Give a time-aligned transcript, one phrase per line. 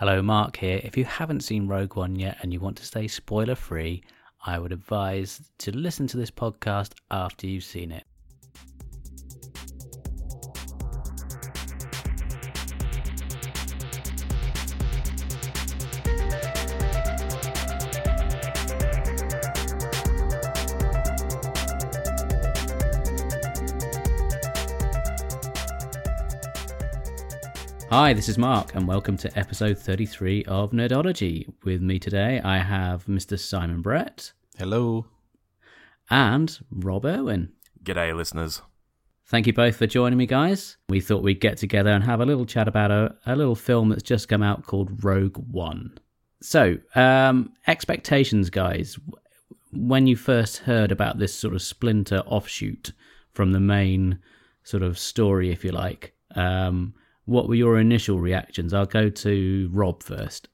[0.00, 0.80] Hello, Mark here.
[0.82, 4.02] If you haven't seen Rogue One yet and you want to stay spoiler free,
[4.44, 8.04] I would advise to listen to this podcast after you've seen it.
[27.96, 31.46] Hi, this is Mark, and welcome to episode 33 of Nerdology.
[31.62, 33.38] With me today, I have Mr.
[33.38, 35.06] Simon Brett Hello.
[36.10, 37.52] and Rob Irwin.
[37.84, 38.62] G'day, listeners.
[39.26, 40.76] Thank you both for joining me, guys.
[40.88, 43.90] We thought we'd get together and have a little chat about a, a little film
[43.90, 45.96] that's just come out called Rogue One.
[46.42, 48.98] So, um, expectations, guys.
[49.72, 52.90] When you first heard about this sort of splinter offshoot
[53.34, 54.18] from the main
[54.64, 58.72] sort of story, if you like, um, what were your initial reactions?
[58.72, 60.48] I'll go to Rob first.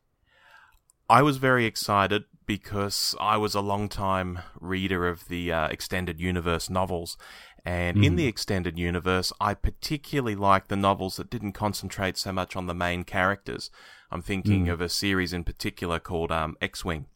[1.08, 6.20] I was very excited because I was a long time reader of the uh, extended
[6.20, 7.16] universe novels.
[7.64, 12.56] And in the extended universe, I particularly liked the novels that didn't concentrate so much
[12.56, 13.70] on the main characters.
[14.10, 17.06] I'm thinking of a series in particular called um, X Wing,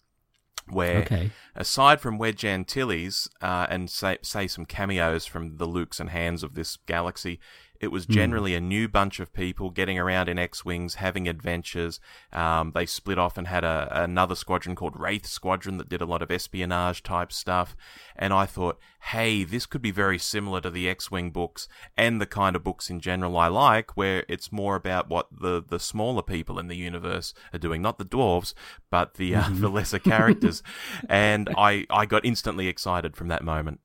[0.69, 1.31] where Okay.
[1.57, 6.43] aside from Wedge Antilles uh, and say, say some cameos from the Lukes and Hans
[6.43, 7.41] of this galaxy,
[7.81, 12.01] it was generally a new bunch of people getting around in X-wings, having adventures.
[12.33, 16.07] Um, they split off and had a, another squadron called Wraith Squadron that did a
[16.07, 17.77] lot of espionage type stuff.
[18.17, 18.79] And I thought,
[19.11, 22.89] hey, this could be very similar to the X-wing books and the kind of books
[22.89, 26.77] in general I like, where it's more about what the the smaller people in the
[26.77, 28.55] universe are doing, not the dwarves,
[28.91, 30.63] but the uh, the lesser characters.
[31.09, 33.81] and I I got instantly excited from that moment.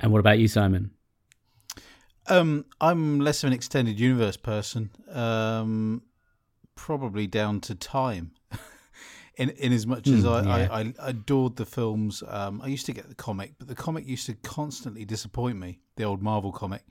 [0.00, 0.92] And what about you, Simon?
[2.28, 4.90] Um, I'm less of an extended universe person.
[5.10, 6.02] Um,
[6.74, 8.32] probably down to time.
[9.36, 10.68] in in as much as I, yeah.
[10.70, 12.22] I, I adored the films.
[12.26, 15.80] Um, I used to get the comic, but the comic used to constantly disappoint me.
[15.96, 16.82] The old Marvel comic.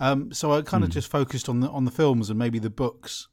[0.00, 2.70] Um, so I kind of just focused on the on the films and maybe the
[2.70, 3.28] books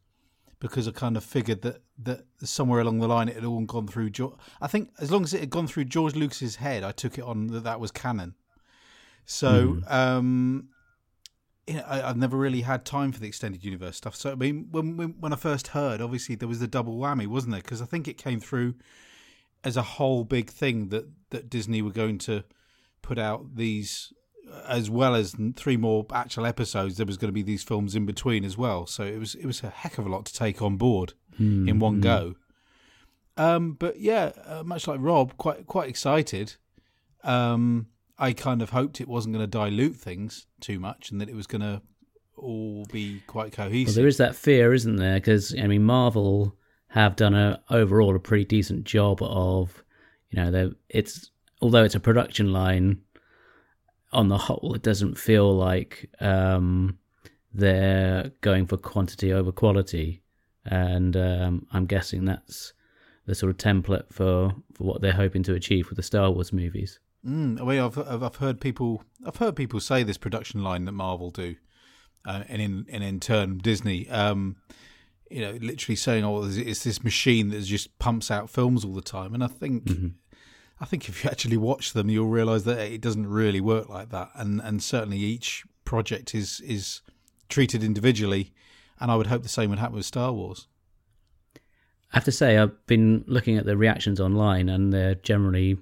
[0.59, 3.87] because I kind of figured that that somewhere along the line it had all gone
[3.87, 4.11] through.
[4.61, 7.23] I think as long as it had gone through George Lucas's head, I took it
[7.23, 8.35] on that that was canon.
[9.25, 10.69] So um,
[11.67, 14.15] you know, I, I've never really had time for the extended universe stuff.
[14.15, 17.27] So I mean, when when, when I first heard, obviously there was the double whammy,
[17.27, 17.61] wasn't there?
[17.61, 18.75] Because I think it came through
[19.63, 22.43] as a whole big thing that that Disney were going to
[23.01, 24.13] put out these
[24.67, 26.97] as well as three more actual episodes.
[26.97, 28.85] There was going to be these films in between as well.
[28.85, 31.13] So it was it was a heck of a lot to take on board
[31.67, 32.35] in one go.
[33.37, 36.55] Um, but yeah, uh, much like Rob, quite quite excited.
[37.23, 37.87] Um,
[38.21, 41.35] I kind of hoped it wasn't going to dilute things too much, and that it
[41.35, 41.81] was going to
[42.37, 43.95] all be quite Well, cohesive.
[43.95, 45.15] there is that fear, isn't there?
[45.15, 46.55] Because I mean, Marvel
[46.89, 49.83] have done a overall a pretty decent job of,
[50.29, 53.01] you know, it's although it's a production line,
[54.13, 56.97] on the whole, it doesn't feel like um,
[57.53, 60.21] they're going for quantity over quality,
[60.65, 62.73] and um, I'm guessing that's
[63.25, 66.53] the sort of template for for what they're hoping to achieve with the Star Wars
[66.53, 66.99] movies.
[67.25, 70.85] Mm, I mean, I've, I've I've heard people I've heard people say this production line
[70.85, 71.55] that Marvel do,
[72.25, 74.55] uh, and in and in turn Disney, um,
[75.29, 78.93] you know, literally saying, "Oh, it's- it's this machine that just pumps out films all
[78.95, 79.87] the time." And I think,
[80.79, 84.09] I think if you actually watch them, you'll realise that it doesn't really work like
[84.09, 84.31] that.
[84.33, 87.01] And and certainly each project is is
[87.49, 88.51] treated individually,
[88.99, 90.67] and I would hope the same would happen with Star Wars.
[92.13, 95.77] I have to say, I've been looking at the reactions online, and they're generally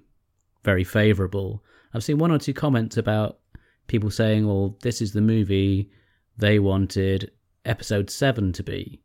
[0.63, 1.63] very favourable.
[1.93, 3.39] I've seen one or two comments about
[3.87, 5.89] people saying, "Well, this is the movie
[6.37, 7.31] they wanted
[7.65, 9.01] Episode Seven to be,"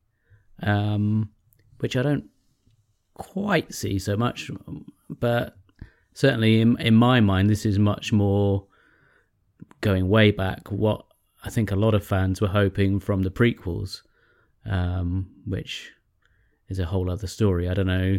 [0.63, 1.31] um,
[1.79, 2.29] which I don't
[3.15, 4.51] quite see so much.
[5.09, 5.57] But
[6.13, 8.67] certainly, in in my mind, this is much more
[9.81, 10.71] going way back.
[10.71, 11.05] What
[11.45, 14.03] I think a lot of fans were hoping from the prequels,
[14.67, 15.93] um, which
[16.69, 17.69] is a whole other story.
[17.69, 18.19] I don't know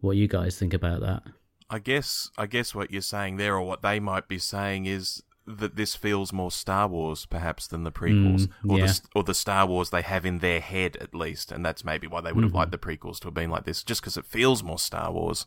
[0.00, 1.22] what you guys think about that.
[1.70, 5.22] I guess I guess what you're saying there, or what they might be saying, is
[5.46, 8.86] that this feels more Star Wars perhaps than the prequels, Mm, or yeah.
[8.86, 12.06] the or the Star Wars they have in their head at least, and that's maybe
[12.06, 12.58] why they would have Mm-hmm.
[12.58, 15.46] liked the prequels to have been like this, just because it feels more Star Wars.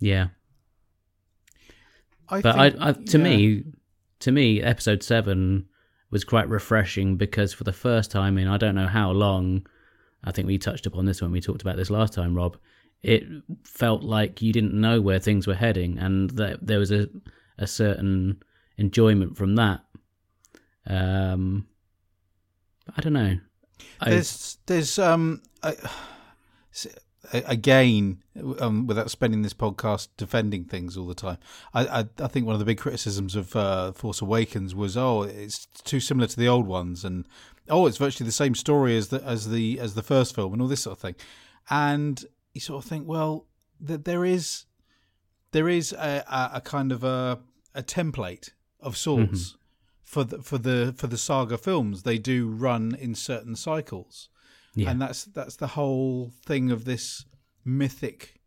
[0.00, 0.28] Yeah,
[2.28, 3.24] I but think, I, I, to yeah.
[3.24, 3.64] me,
[4.20, 5.66] to me, episode seven
[6.10, 9.66] was quite refreshing because for the first time in I don't know how long,
[10.24, 12.56] I think we touched upon this when we talked about this last time, Rob.
[13.02, 13.24] It
[13.64, 17.08] felt like you didn't know where things were heading, and that there was a
[17.58, 18.42] a certain
[18.76, 19.80] enjoyment from that.
[20.86, 21.66] Um,
[22.96, 23.38] I don't know.
[24.00, 25.74] I, There's there's um I,
[27.32, 28.22] again,
[28.58, 31.38] um, without spending this podcast defending things all the time,
[31.74, 35.22] I, I, I think one of the big criticisms of uh, Force Awakens was, oh,
[35.22, 37.26] it's too similar to the old ones, and
[37.68, 40.62] oh, it's virtually the same story as the as the as the first film, and
[40.62, 41.16] all this sort of thing.
[41.70, 42.24] And
[42.58, 43.46] you sort of think, well,
[43.80, 44.66] that there is
[45.52, 47.38] there is a, a, a, kind of a
[47.72, 48.50] a template
[48.80, 49.58] of sorts mm-hmm.
[50.02, 52.02] for the for the for the saga films.
[52.02, 54.28] They do run in certain cycles.
[54.74, 54.90] Yeah.
[54.90, 57.24] And that's that's the whole thing of this
[57.64, 58.40] mythic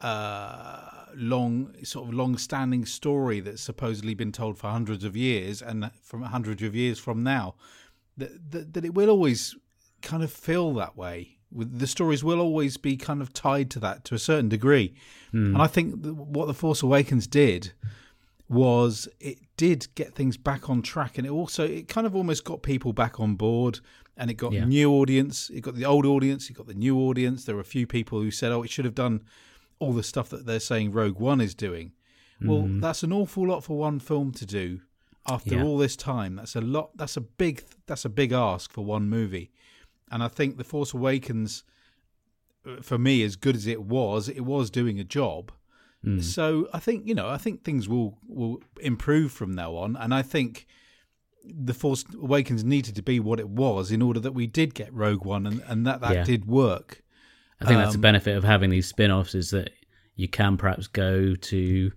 [0.00, 5.60] uh, long sort of long standing story that's supposedly been told for hundreds of years
[5.60, 7.54] and from hundreds of years from now
[8.16, 9.54] that, that, that it will always
[10.02, 14.04] kind of feel that way the stories will always be kind of tied to that
[14.04, 14.92] to a certain degree
[15.32, 15.46] mm.
[15.46, 17.72] and i think what the force awakens did
[18.48, 22.44] was it did get things back on track and it also it kind of almost
[22.44, 23.80] got people back on board
[24.16, 24.64] and it got yeah.
[24.64, 25.50] new audience.
[25.50, 26.48] It got the old audience.
[26.48, 27.44] It got the new audience.
[27.44, 29.22] There were a few people who said, "Oh, it should have done
[29.78, 31.92] all the stuff that they're saying Rogue One is doing."
[32.42, 32.48] Mm.
[32.48, 32.80] Well, mm-hmm.
[32.80, 34.80] that's an awful lot for one film to do
[35.26, 35.64] after yeah.
[35.64, 36.36] all this time.
[36.36, 36.90] That's a lot.
[36.96, 37.64] That's a big.
[37.86, 39.50] That's a big ask for one movie,
[40.10, 41.64] and I think the Force Awakens,
[42.66, 45.52] uh, for me, as good as it was, it was doing a job.
[46.04, 46.22] Mm.
[46.22, 50.14] So I think you know, I think things will will improve from now on, and
[50.14, 50.66] I think
[51.44, 54.92] the Force Awakens needed to be what it was in order that we did get
[54.92, 56.24] Rogue One, and, and that that yeah.
[56.24, 57.02] did work.
[57.60, 59.70] I think um, that's the benefit of having these spin-offs is that
[60.16, 61.92] you can perhaps go to,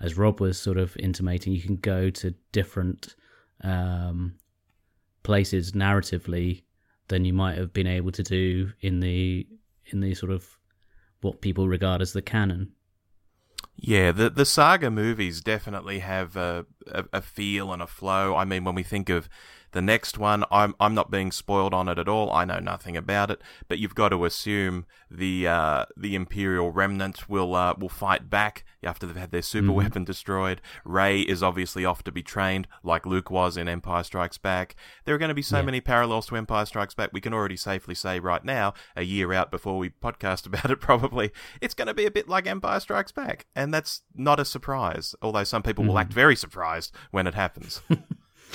[0.00, 3.14] as Rob was sort of intimating, you can go to different
[3.62, 4.34] um,
[5.22, 6.62] places narratively
[7.08, 9.46] than you might have been able to do in the
[9.86, 10.58] in the sort of
[11.20, 12.72] what people regard as the canon.
[13.76, 18.36] Yeah, the the saga movies definitely have a, a, a feel and a flow.
[18.36, 19.28] I mean, when we think of
[19.74, 22.30] the next one, I'm I'm not being spoiled on it at all.
[22.30, 27.28] I know nothing about it, but you've got to assume the uh, the Imperial remnant
[27.28, 29.74] will uh, will fight back after they've had their super mm.
[29.74, 30.60] weapon destroyed.
[30.84, 34.76] Rey is obviously off to be trained, like Luke was in Empire Strikes Back.
[35.04, 35.64] There are going to be so yeah.
[35.64, 37.10] many parallels to Empire Strikes Back.
[37.12, 40.80] We can already safely say right now, a year out before we podcast about it,
[40.80, 44.44] probably it's going to be a bit like Empire Strikes Back, and that's not a
[44.44, 45.16] surprise.
[45.20, 45.88] Although some people mm.
[45.88, 47.82] will act very surprised when it happens.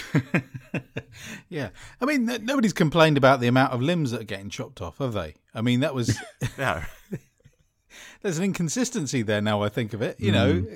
[1.50, 1.70] yeah,
[2.02, 5.14] I mean, nobody's complained about the amount of limbs that are getting chopped off, have
[5.14, 5.36] they?
[5.54, 6.18] I mean, that was
[6.58, 6.82] no.
[8.22, 9.64] There's an inconsistency there now.
[9.64, 10.20] I think of it.
[10.20, 10.34] You mm.
[10.34, 10.68] know,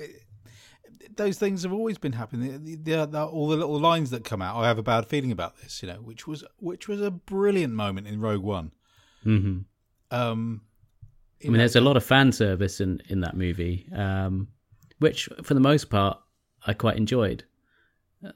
[1.16, 2.64] those things have always been happening.
[2.64, 4.56] The, the, the, all the little lines that come out.
[4.56, 5.82] I have a bad feeling about this.
[5.82, 8.72] You know, which was which was a brilliant moment in Rogue One.
[9.24, 9.60] Mm-hmm.
[10.10, 10.62] Um,
[11.44, 14.48] I mean, there's a lot of fan service in in that movie, um,
[14.98, 16.18] which for the most part
[16.66, 17.44] I quite enjoyed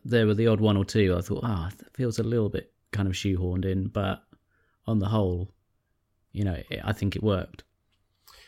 [0.05, 1.15] there were the odd one or two.
[1.17, 4.23] I thought, ah, oh, feels a little bit kind of shoehorned in, but
[4.87, 5.53] on the whole,
[6.33, 7.65] you know, it, I think it worked.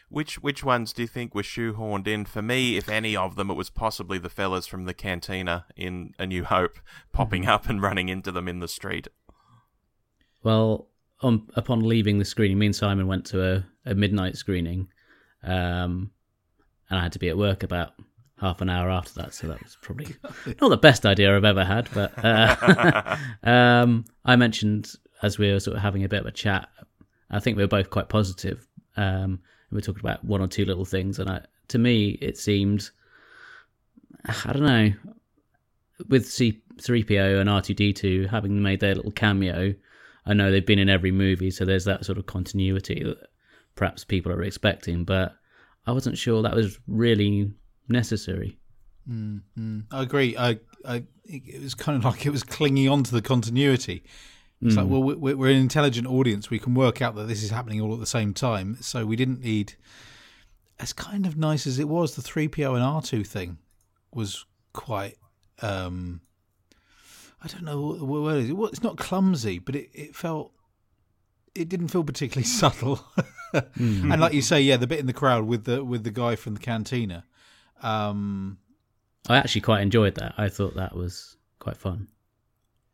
[0.09, 2.25] Which which ones do you think were shoehorned in?
[2.25, 6.15] For me, if any of them, it was possibly the fellas from the cantina in
[6.19, 6.81] A New Hope
[7.13, 7.51] popping mm-hmm.
[7.53, 9.07] up and running into them in the street.
[10.43, 10.89] Well,
[11.21, 14.89] on, upon leaving the screening, me and Simon went to a, a midnight screening,
[15.45, 16.11] um,
[16.89, 17.93] and I had to be at work about
[18.41, 19.35] half an hour after that.
[19.35, 20.15] So that was probably
[20.61, 21.89] not the best idea I've ever had.
[21.93, 24.93] But uh, um, I mentioned
[25.23, 26.69] as we were sort of having a bit of a chat,
[27.31, 28.67] I think we were both quite positive.
[28.97, 29.41] Um,
[29.71, 32.91] we were talking about one or two little things, and I, to me, it seemed,
[34.25, 34.93] I don't know,
[36.09, 39.75] with C3PO and R2D2 having made their little cameo,
[40.27, 43.29] I know they've been in every movie, so there's that sort of continuity that
[43.77, 45.37] perhaps people are expecting, but
[45.87, 47.53] I wasn't sure that was really
[47.91, 48.59] necessary.
[49.09, 49.85] Mm, mm.
[49.91, 50.37] I agree.
[50.37, 54.05] I, I, it was kind of like it was clinging on to the continuity.
[54.63, 54.79] It's mm.
[54.79, 56.51] like, well, we're an intelligent audience.
[56.51, 58.77] We can work out that this is happening all at the same time.
[58.81, 59.75] So we didn't need,
[60.79, 63.59] as kind of nice as it was, the 3PO and R2 thing
[64.13, 64.45] was
[64.75, 65.17] quite,
[65.63, 66.21] um,
[67.43, 68.51] I don't know what the word is.
[68.51, 70.53] It's not clumsy, but it, it felt,
[71.55, 73.03] it didn't feel particularly subtle.
[73.55, 74.13] mm.
[74.13, 76.37] And like you say, yeah, the bit in the crowd with the with the guy
[76.37, 77.25] from the cantina
[77.83, 78.59] um,
[79.29, 80.35] I actually quite enjoyed that.
[80.39, 82.09] I thought that was quite fun.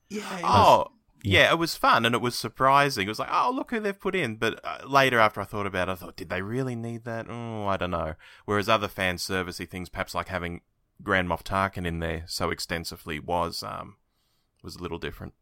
[0.09, 0.40] Yeah.
[0.45, 0.88] Oh,
[1.23, 1.40] yeah.
[1.40, 1.52] yeah.
[1.52, 3.07] it was fun and it was surprising.
[3.07, 4.37] It was like, oh, look who they've put in.
[4.37, 7.26] But uh, later, after I thought about it, I thought, did they really need that?
[7.28, 8.14] Oh, I don't know.
[8.45, 10.61] Whereas other fan servicey things, perhaps like having
[11.02, 13.97] Grand Moff Tarkin in there so extensively, was um,
[14.62, 15.35] was a little different.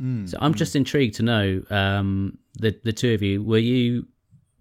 [0.00, 0.56] Mm, so I'm mm.
[0.56, 3.42] just intrigued to know um, the the two of you.
[3.42, 4.06] Were you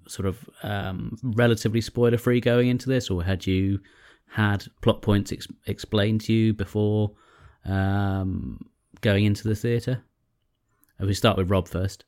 [0.08, 3.80] sort of um, relatively spoiler free going into this, or had you
[4.28, 7.12] had plot points ex- explained to you before
[7.66, 8.60] um,
[9.02, 10.04] going into the theatre?
[11.00, 12.06] We start with Rob first.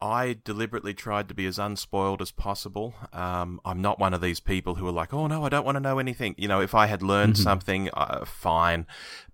[0.00, 2.94] I deliberately tried to be as unspoiled as possible.
[3.12, 5.76] Um, I'm not one of these people who are like, oh no, I don't want
[5.76, 6.34] to know anything.
[6.36, 7.42] You know, if I had learned mm-hmm.
[7.42, 8.86] something, uh, fine.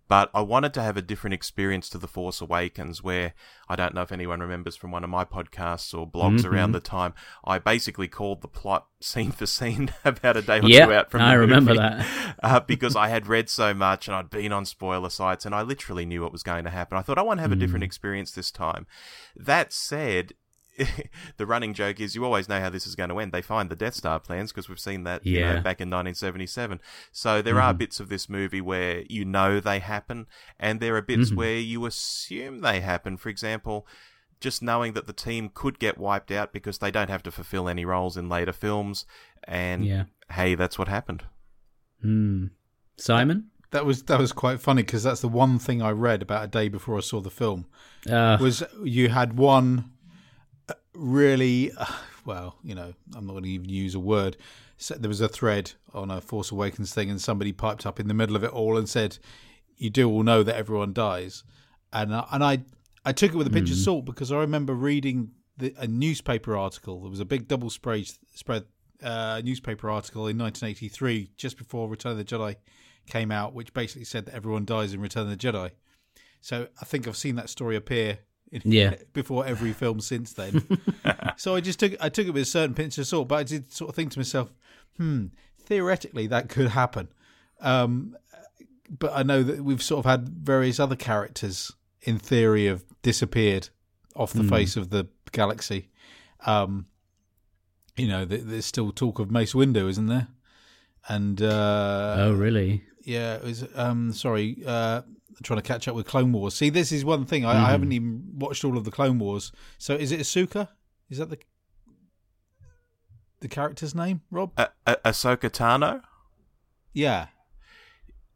[0.09, 3.35] But I wanted to have a different experience to The Force Awakens, where
[3.69, 6.53] I don't know if anyone remembers from one of my podcasts or blogs mm-hmm.
[6.53, 10.69] around the time, I basically called the plot scene for scene about a day or
[10.69, 12.37] yep, two out from the I movie, remember that.
[12.43, 15.63] uh, because I had read so much and I'd been on spoiler sites and I
[15.63, 16.99] literally knew what was going to happen.
[16.99, 17.55] I thought I want to have mm.
[17.55, 17.87] a different mm.
[17.87, 18.87] experience this time.
[19.37, 20.35] That said,
[21.37, 23.33] the running joke is you always know how this is going to end.
[23.33, 25.33] They find the Death Star plans because we've seen that yeah.
[25.33, 26.81] you know, back in 1977.
[27.11, 27.63] So there mm-hmm.
[27.63, 30.27] are bits of this movie where you know they happen,
[30.59, 31.37] and there are bits mm-hmm.
[31.37, 33.17] where you assume they happen.
[33.17, 33.87] For example,
[34.41, 37.69] just knowing that the team could get wiped out because they don't have to fulfill
[37.69, 39.07] any roles in later films,
[39.45, 40.05] and yeah.
[40.31, 41.25] hey, that's what happened.
[42.05, 42.51] Mm.
[42.97, 43.49] Simon.
[43.71, 46.47] That was that was quite funny because that's the one thing I read about a
[46.47, 47.67] day before I saw the film.
[48.09, 49.92] Uh, was you had one
[50.95, 51.73] really,
[52.25, 54.37] well, you know, I'm not going to even use a word.
[54.77, 58.09] So there was a thread on a Force Awakens thing, and somebody piped up in
[58.09, 59.19] the middle of it all and said,
[59.77, 61.45] "You do all know that everyone dies,"
[61.93, 62.65] and uh, and I
[63.05, 63.73] I took it with a pinch mm.
[63.73, 63.85] of hmm.
[63.85, 67.01] salt because I remember reading the, a newspaper article.
[67.01, 68.65] There was a big double spread spread
[69.03, 72.57] uh, newspaper article in 1983, just before Return of the Jedi
[73.07, 75.71] came out, which basically said that everyone dies in Return of the Jedi.
[76.41, 78.19] So I think I've seen that story appear
[78.65, 78.95] yeah.
[79.13, 80.67] before every film since then.
[81.37, 83.43] so I just took I took it with a certain pinch of salt, but I
[83.43, 84.53] did sort of think to myself,
[84.97, 85.27] hmm,
[85.59, 87.09] theoretically that could happen.
[87.61, 88.17] Um,
[88.99, 93.71] but I know that we've sort of had various other characters in theory have disappeared
[94.15, 94.51] off the mm.
[94.51, 95.89] face of the galaxy.
[96.45, 96.87] Um,
[97.97, 100.29] you know, there's still talk of Mace Windu, isn't there?
[101.09, 102.85] And uh, oh, really?
[103.05, 103.65] Yeah, it was.
[103.75, 105.03] Um, sorry, uh,
[105.43, 106.55] trying to catch up with Clone Wars.
[106.55, 107.65] See, this is one thing I, mm.
[107.65, 109.53] I haven't even watched all of the Clone Wars.
[109.79, 110.69] So, is it Ahsoka?
[111.11, 111.39] Is that the
[113.41, 114.53] the character's name, Rob?
[114.57, 116.03] Uh, uh, Ahsoka Tano.
[116.93, 117.27] Yeah.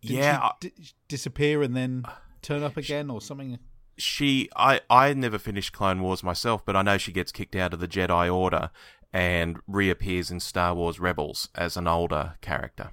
[0.02, 0.50] Did yeah.
[0.60, 0.72] D-
[1.08, 2.04] disappear and then
[2.42, 3.58] turn up again, or something?
[3.96, 7.72] She, I, I never finished Clone Wars myself, but I know she gets kicked out
[7.72, 8.70] of the Jedi Order
[9.12, 12.90] and reappears in Star Wars Rebels as an older character.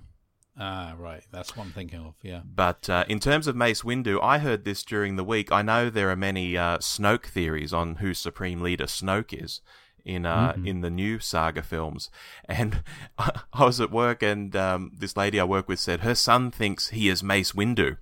[0.58, 1.24] Ah, right.
[1.32, 2.14] That's what I'm thinking of.
[2.22, 2.42] Yeah.
[2.46, 5.52] But uh, in terms of Mace Windu, I heard this during the week.
[5.52, 9.62] I know there are many uh, Snoke theories on who Supreme Leader Snoke is
[10.06, 10.68] in uh, mm-hmm.
[10.68, 12.10] in the new saga films.
[12.46, 12.84] And
[13.18, 16.90] I was at work, and um, this lady I work with said her son thinks
[16.90, 17.98] he is Mace Windu.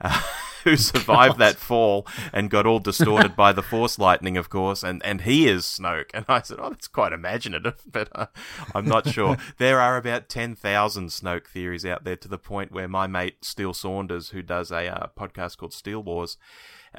[0.00, 0.22] Uh,
[0.64, 1.40] who survived God.
[1.40, 5.48] that fall and got all distorted by the force lightning, of course, and, and he
[5.48, 6.10] is Snoke.
[6.12, 8.26] And I said, oh, that's quite imaginative, but uh,
[8.74, 9.36] I'm not sure.
[9.58, 13.74] there are about 10,000 Snoke theories out there to the point where my mate Steele
[13.74, 16.36] Saunders, who does a uh, podcast called Steele Wars,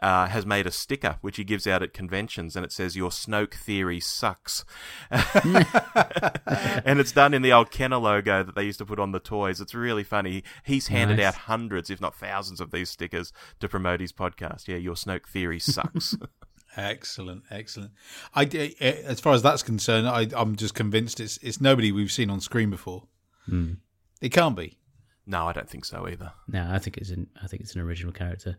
[0.02, 3.10] uh, has made a sticker which he gives out at conventions, and it says "Your
[3.10, 4.66] Snoke theory sucks,"
[5.12, 9.20] and it's done in the old Kenner logo that they used to put on the
[9.20, 9.62] toys.
[9.62, 10.44] It's really funny.
[10.64, 11.28] He's handed nice.
[11.28, 14.68] out hundreds, if not thousands, of these stickers to promote his podcast.
[14.68, 16.16] Yeah, your Snoke theory sucks.
[16.78, 17.92] excellent, excellent.
[18.34, 18.46] I,
[18.80, 22.42] as far as that's concerned, I, am just convinced it's it's nobody we've seen on
[22.42, 23.04] screen before.
[23.50, 23.78] Mm.
[24.22, 24.78] It can't be.
[25.26, 26.32] No, I don't think so either.
[26.48, 28.58] No, I think it's an I think it's an original character.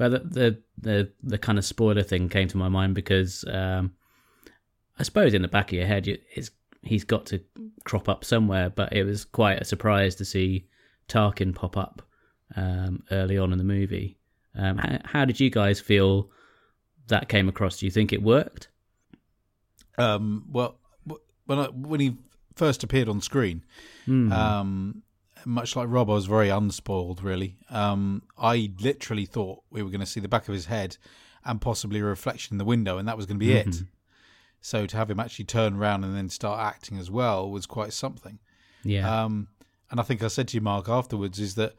[0.00, 3.92] But the the the, the kind of spoiler thing came to my mind because um,
[4.98, 7.42] I suppose in the back of your head, it's he's got to
[7.84, 8.70] crop up somewhere.
[8.70, 10.66] But it was quite a surprise to see
[11.06, 12.00] Tarkin pop up
[12.56, 14.16] um, early on in the movie.
[14.56, 16.30] Um, how, how, did you guys feel
[17.08, 17.76] that came across?
[17.76, 18.68] Do you think it worked?
[19.98, 20.78] Um, well,
[21.44, 22.16] when I, when he
[22.54, 23.64] first appeared on screen,
[24.08, 24.32] mm.
[25.44, 27.56] Much like Rob, I was very unspoiled, really.
[27.70, 30.96] Um, I literally thought we were going to see the back of his head
[31.44, 33.70] and possibly a reflection in the window, and that was going to be mm-hmm.
[33.70, 33.82] it.
[34.60, 37.92] So to have him actually turn around and then start acting as well was quite
[37.92, 38.38] something.
[38.84, 39.24] Yeah.
[39.24, 39.48] Um,
[39.90, 41.74] and I think I said to you, Mark, afterwards, is that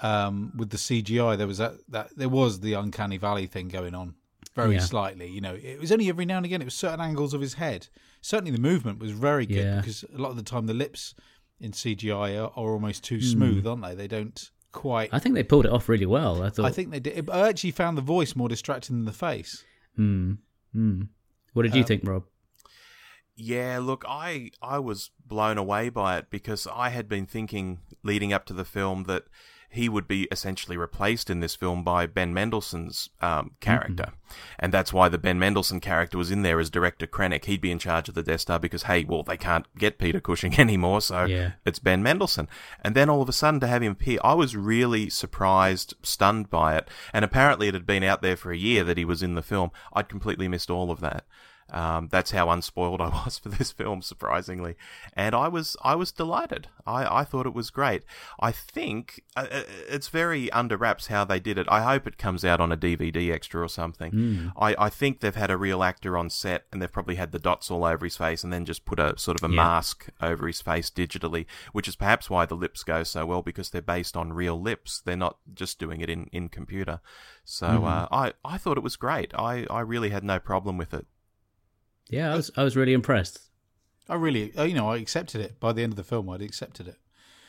[0.00, 3.94] um, with the CGI, there was that, that there was the uncanny valley thing going
[3.94, 4.14] on
[4.54, 4.80] very yeah.
[4.80, 5.28] slightly.
[5.28, 6.60] You know, it was only every now and again.
[6.60, 7.88] It was certain angles of his head.
[8.20, 9.76] Certainly, the movement was very good yeah.
[9.76, 11.14] because a lot of the time the lips
[11.62, 13.70] in CGI are, are almost too smooth, mm.
[13.70, 13.94] aren't they?
[13.94, 15.10] They don't quite.
[15.12, 16.42] I think they pulled it off really well.
[16.42, 16.66] I thought.
[16.66, 17.30] I think they did.
[17.30, 19.64] I actually found the voice more distracting than the face.
[19.96, 20.34] Hmm.
[20.74, 21.08] Mm.
[21.52, 22.24] What did you um, think, Rob?
[23.36, 28.32] Yeah, look, I I was blown away by it because I had been thinking leading
[28.32, 29.24] up to the film that
[29.72, 34.04] he would be essentially replaced in this film by Ben Mendelsohn's um, character.
[34.04, 34.54] Mm-hmm.
[34.58, 37.46] And that's why the Ben Mendelsohn character was in there as director Krennic.
[37.46, 40.20] He'd be in charge of the Death Star because, hey, well, they can't get Peter
[40.20, 41.52] Cushing anymore, so yeah.
[41.64, 42.48] it's Ben Mendelsohn.
[42.82, 46.50] And then all of a sudden to have him appear, I was really surprised, stunned
[46.50, 46.88] by it.
[47.14, 49.42] And apparently it had been out there for a year that he was in the
[49.42, 49.70] film.
[49.94, 51.24] I'd completely missed all of that.
[51.72, 54.76] Um, that's how unspoiled I was for this film, surprisingly,
[55.14, 56.68] and I was I was delighted.
[56.86, 58.02] I, I thought it was great.
[58.38, 61.66] I think uh, uh it's very under wraps how they did it.
[61.70, 64.12] I hope it comes out on a DVD extra or something.
[64.12, 64.52] Mm.
[64.56, 67.38] I, I think they've had a real actor on set, and they've probably had the
[67.38, 69.62] dots all over his face, and then just put a sort of a Yeah.
[69.62, 73.70] mask over his face digitally, which is perhaps why the lips go so well because
[73.70, 75.00] they're based on real lips.
[75.00, 77.00] They're not just doing it in, in computer.
[77.44, 77.84] So Mm-hmm.
[77.86, 79.32] uh, I I thought it was great.
[79.34, 81.06] I, I really had no problem with it.
[82.12, 83.40] Yeah, I was I was really impressed.
[84.08, 86.28] I really, uh, you know, I accepted it by the end of the film.
[86.30, 86.98] I'd accepted it,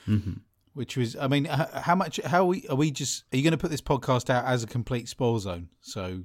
[0.05, 0.33] hmm
[0.73, 2.19] which was, I mean, how much?
[2.25, 3.25] How are we are we just?
[3.31, 5.69] Are you going to put this podcast out as a complete spoil zone?
[5.81, 6.23] So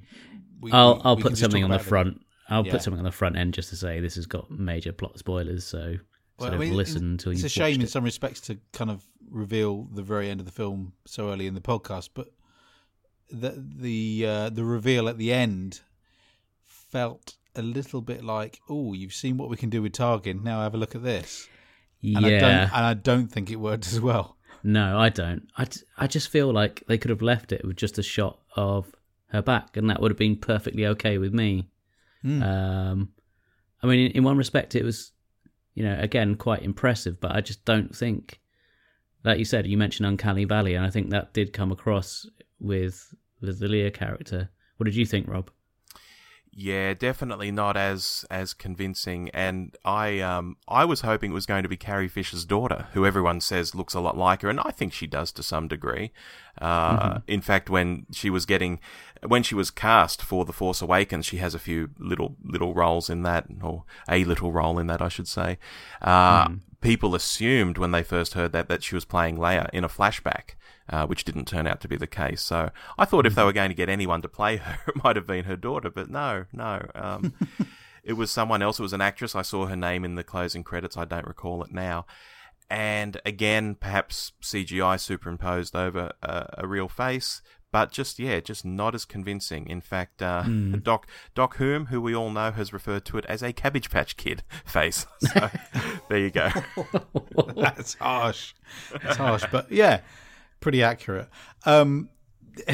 [0.59, 1.89] we, I'll we- I'll we put something on the about it.
[1.89, 2.21] front.
[2.49, 2.71] I'll Yeah.
[2.71, 5.65] put something on the front end just to say this has got major plot spoilers.
[5.65, 5.97] So
[6.39, 7.45] Well, I mean, listen until It's you.
[7.45, 10.93] a shame in some respects to kind of reveal the very end of the film
[11.05, 12.29] so early in the podcast, but
[13.29, 15.81] the the uh, the reveal at the end
[16.65, 20.43] felt a little bit like, oh, you've seen what we can do with Tarkin.
[20.43, 21.47] Now have a look at this.
[22.01, 24.37] And I don't, Yeah, and I don't think it worked as well.
[24.63, 25.47] no, I don't.
[25.57, 28.95] I, I just feel like they could have left it with just a shot of
[29.27, 31.67] her back, and that would have been perfectly okay with me.
[32.21, 32.41] Hmm.
[32.43, 33.09] Um,
[33.83, 35.11] I mean, in, in one respect, it was,
[35.73, 38.39] you know, again quite impressive, but I just don't think,
[39.23, 42.25] like you said, you mentioned Uncanny Valley, and I think that did come across
[42.59, 44.49] with with the Leia character.
[44.77, 45.49] What did you think, Rob?
[46.51, 49.29] Yeah, definitely not as as convincing.
[49.29, 53.05] And I um I was hoping it was going to be Carrie Fisher's daughter, who
[53.05, 56.11] everyone says looks a lot like her, and I think she does to some degree.
[56.59, 58.79] Uh, In fact, when she was getting
[59.25, 63.09] when she was cast for The Force Awakens, she has a few little little roles
[63.09, 65.57] in that, or a little role in that, I should say.
[66.01, 66.47] Uh,
[66.81, 70.51] People assumed when they first heard that that she was playing Leia in a flashback.
[70.91, 72.41] Uh, which didn't turn out to be the case.
[72.41, 75.15] So I thought if they were going to get anyone to play her, it might
[75.15, 76.83] have been her daughter, but no, no.
[76.95, 77.33] Um,
[78.03, 78.79] it was someone else.
[78.79, 79.35] It was an actress.
[79.35, 80.97] I saw her name in the closing credits.
[80.97, 82.05] I don't recall it now.
[82.69, 88.93] And again, perhaps CGI superimposed over a, a real face, but just yeah, just not
[88.95, 89.67] as convincing.
[89.67, 90.43] In fact, uh,
[90.83, 94.17] Doc Doc Hume, who we all know, has referred to it as a Cabbage Patch
[94.17, 95.05] Kid face.
[95.19, 95.49] So
[96.09, 96.49] there you go.
[97.55, 98.53] That's harsh.
[99.03, 100.01] That's harsh, but yeah,
[100.59, 101.29] pretty accurate.
[101.65, 102.09] Um,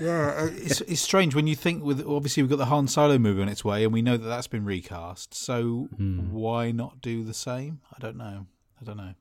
[0.00, 3.18] yeah, uh, it's it's strange when you think with obviously we've got the Han Solo
[3.18, 5.34] movie on its way, and we know that that's been recast.
[5.34, 5.88] So
[6.30, 7.80] why not do the same?
[7.94, 8.46] I don't know.
[8.80, 9.14] I don't know.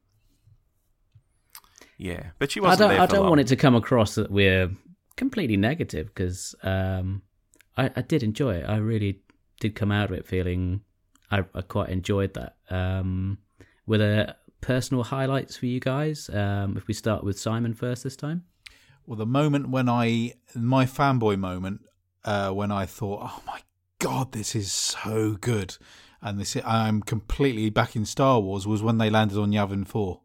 [1.98, 2.90] Yeah, but she I wasn't don't.
[2.92, 3.30] there I don't long.
[3.30, 4.72] want it to come across that we're
[5.18, 7.22] completely negative because um,
[7.78, 8.66] I, I did enjoy it.
[8.70, 9.20] I really
[9.60, 10.82] did come out of it feeling
[11.30, 12.56] I, I quite enjoyed that.
[12.70, 13.40] Um,
[13.86, 16.30] were there personal highlights for you guys?
[16.30, 18.44] Um, if we start with Simon first this time.
[19.06, 21.82] Well, the moment when I my fanboy moment
[22.24, 23.62] uh, when I thought, oh my
[24.00, 25.78] god, this is so good,
[26.22, 30.22] and this I'm completely back in Star Wars was when they landed on Yavin Four.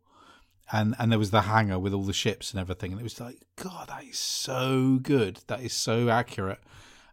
[0.73, 3.21] And and there was the hangar with all the ships and everything, and it was
[3.21, 5.41] like, God, that is so good.
[5.47, 6.61] That is so accurate.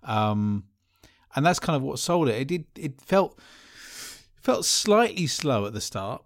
[0.04, 0.66] Um,
[1.36, 2.36] and that's kind of what sold it.
[2.36, 2.66] It did.
[2.76, 3.38] It felt
[4.36, 6.24] felt slightly slow at the start.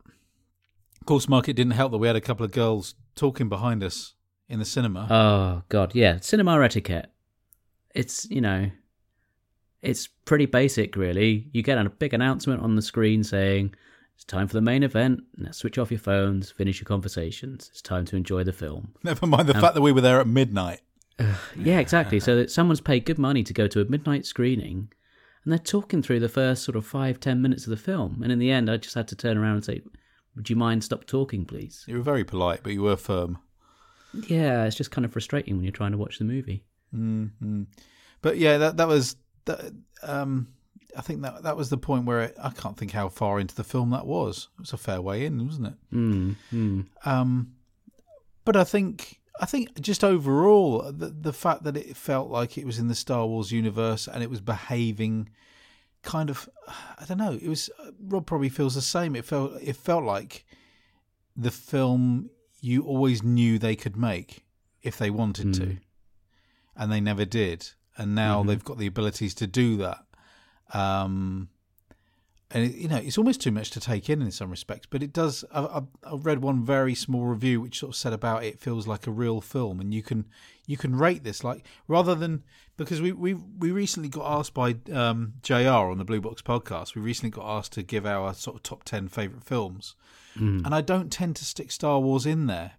[1.06, 3.84] Of course, Mark, it didn't help that we had a couple of girls talking behind
[3.84, 4.16] us
[4.50, 5.06] in the cinema.
[5.08, 7.12] Oh God, yeah, cinema etiquette.
[7.94, 8.72] It's you know,
[9.84, 11.48] it's pretty basic, really.
[11.54, 13.76] You get a big announcement on the screen saying
[14.16, 15.22] it's time for the main event.
[15.38, 17.70] Now switch off your phones, finish your conversations.
[17.72, 18.96] It's time to enjoy the film.
[19.04, 20.82] Never mind the um, fact that we were there at midnight.
[21.56, 22.20] Yeah, exactly.
[22.20, 24.92] so that someone's paid good money to go to a midnight screening,
[25.44, 28.32] and they're talking through the first sort of five ten minutes of the film, and
[28.32, 29.84] in the end, I just had to turn around and say,
[30.36, 33.40] "Would you mind stop talking, please?" You were very polite, but you were firm.
[34.28, 36.64] Yeah, it's just kind of frustrating when you're trying to watch the movie.
[36.94, 37.64] Mm-hmm.
[38.22, 39.74] But yeah, that that was that.
[40.04, 40.48] Um,
[40.98, 43.56] I think that that was the point where it, I can't think how far into
[43.56, 44.50] the film that was.
[44.58, 45.74] It was a fair way in, wasn't it?
[45.94, 46.86] Mm, mm.
[47.06, 47.54] Um,
[48.46, 52.66] but I think I think just overall the the fact that it felt like it
[52.66, 55.30] was in the Star Wars universe and it was behaving
[56.06, 56.48] kind of
[56.98, 57.34] I don't know.
[57.34, 59.16] It was Rob probably feels the same.
[59.16, 60.46] It felt it felt like
[61.36, 62.30] the film
[62.62, 64.46] you always knew they could make
[64.82, 65.78] if they wanted to,
[66.78, 67.68] and they never did.
[67.98, 70.06] And now they've got the abilities to do that.
[70.74, 71.50] Um,
[72.52, 75.02] and it, you know it's almost too much to take in in some respects but
[75.02, 78.60] it does I, I, read one very small review which sort of said about it
[78.60, 80.26] feels like a real film and you can
[80.68, 82.44] you can rate this like rather than
[82.78, 86.96] because we we, we recently got asked by um, jr on the blue box podcast
[86.96, 89.96] we recently got asked to give our sort of top 10 favorite films.
[90.66, 92.74] And i don't tend to stick star wars in there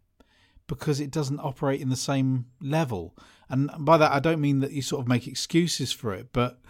[0.68, 3.16] because it doesn't operate in the same level.
[3.48, 6.60] And by that i don't mean that you sort of make excuses for it but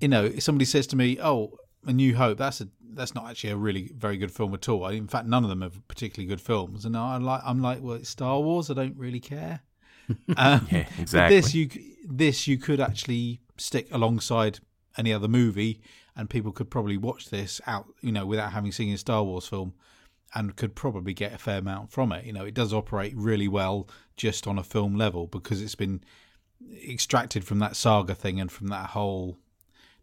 [0.00, 3.28] you know, if somebody says to me, "Oh, A New Hope," that's a that's not
[3.30, 4.86] actually a really very good film at all.
[4.88, 6.84] In fact, none of them are particularly good films.
[6.84, 8.70] And I like I'm like, well, it's Star Wars.
[8.70, 9.60] I don't really care.
[10.36, 11.36] Um, Yeah, but exactly.
[11.36, 11.68] this you
[12.04, 14.58] this you could actually stick alongside
[14.98, 15.80] any other movie,
[16.16, 19.46] and people could probably watch this out, you know, without having seen a Star Wars
[19.46, 19.72] film,
[20.34, 22.24] and could probably get a fair amount from it.
[22.24, 26.02] You know, it does operate really well just on a film level because it's been
[26.88, 29.38] extracted from that saga thing and from that whole,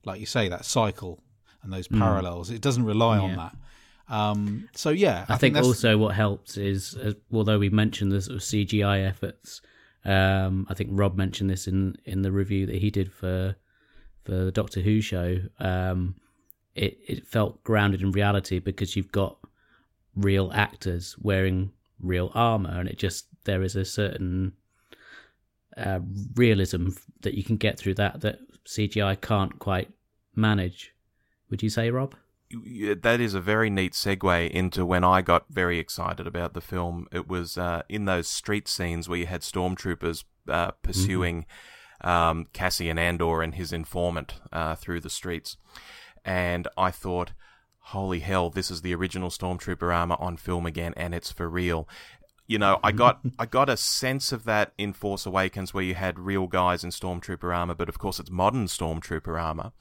[0.06, 1.22] like you say, that cycle
[1.68, 2.50] and those parallels.
[2.50, 3.56] It doesn't rely on that.
[4.10, 8.22] Um, so yeah, I, think, that's, also what helps is, uh, although we mentioned the
[8.22, 9.62] sort of CGI efforts,
[10.06, 13.56] um, I think Rob mentioned this in, in the review that he did for
[14.24, 15.40] for the Doctor Who show.
[15.60, 16.16] Um,
[16.74, 19.38] it it felt grounded in reality because you've got
[20.16, 24.54] real actors wearing real armor, and it just there is a certain
[25.76, 26.00] uh,
[26.36, 26.90] realism
[27.22, 29.90] that you can get through that that CGI can't quite
[30.36, 30.94] manage.
[31.50, 32.16] Would you say, Rob?
[32.50, 37.08] That is a very neat segue into when I got very excited about the film.
[37.12, 41.46] It was uh, in those street scenes where you had stormtroopers uh, pursuing
[42.02, 45.58] um, Cassian Andor and his informant uh, through the streets.
[46.24, 47.32] And I thought,
[47.80, 51.88] holy hell, this is the original stormtrooper armor on film again, and it's for real.
[52.46, 55.96] You know, I got I got a sense of that in Force Awakens, where you
[55.96, 59.72] had real guys in stormtrooper armor, but of course it's modern stormtrooper armor.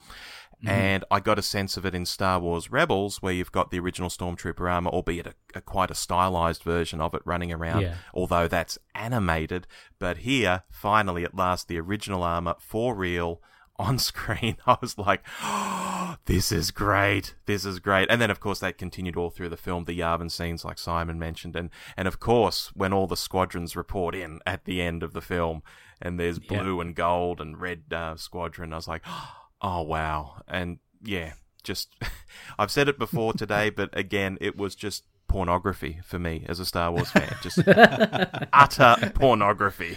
[0.64, 3.78] And I got a sense of it in Star Wars Rebels, where you've got the
[3.78, 7.94] original Stormtrooper armor, albeit a, a quite a stylized version of it running around, Yeah.
[8.14, 9.66] although that's animated.
[9.98, 13.40] But here, finally, at last, the original armor for real
[13.78, 14.56] on screen.
[14.66, 17.34] I was like, oh, this is great.
[17.44, 18.08] This is great.
[18.10, 21.18] And then, of course, that continued all through the film, the Yavin scenes, like Simon
[21.18, 21.54] mentioned.
[21.54, 25.20] And, and of course, when all the squadrons report in at the end of the
[25.20, 25.62] film,
[26.00, 26.62] and there's Yeah.
[26.62, 30.42] blue and gold and red uh, squadron, I was like, oh, wow.
[30.48, 31.94] And yeah, just,
[32.58, 36.64] I've said it before today, but again, it was just pornography for me as a
[36.64, 37.34] Star Wars fan.
[37.42, 37.58] Just
[38.52, 39.96] utter pornography.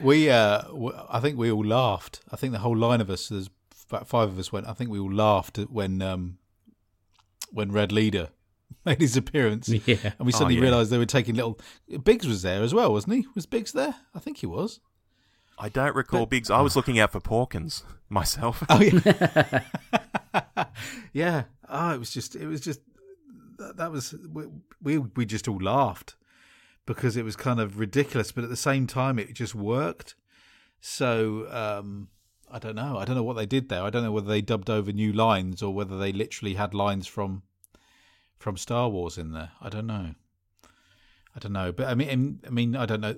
[0.00, 2.20] We, uh, w- I think we all laughed.
[2.30, 3.50] I think the whole line of us, there's
[3.88, 4.66] about five of us went.
[4.68, 6.38] I think we all laughed when, um,
[7.50, 8.28] when Red Leader
[8.84, 10.12] made his appearance, Yeah.
[10.18, 10.62] and we suddenly yeah.
[10.62, 11.58] realised they were taking little.
[12.04, 13.26] Biggs was there as well, wasn't he?
[13.34, 13.96] Was Biggs there?
[14.14, 14.80] I think he was.
[15.60, 16.50] I don't recall Biggs.
[16.50, 18.64] I was looking out for Porkins myself.
[18.68, 19.62] Oh yeah,
[21.12, 21.44] yeah.
[21.68, 22.80] Oh, it was just, it was just
[23.58, 24.46] that, that was we,
[24.82, 26.16] we we just all laughed
[26.86, 30.14] because it was kind of ridiculous, but at the same time, it just worked.
[30.80, 32.08] So um,
[32.50, 32.96] I don't know.
[32.98, 33.82] I don't know what they did there.
[33.82, 37.06] I don't know whether they dubbed over new lines or whether they literally had lines
[37.06, 37.42] from
[38.38, 39.52] from Star Wars in there.
[39.60, 40.14] I don't know.
[41.36, 43.14] I don't know, but I mean, I mean, I don't know.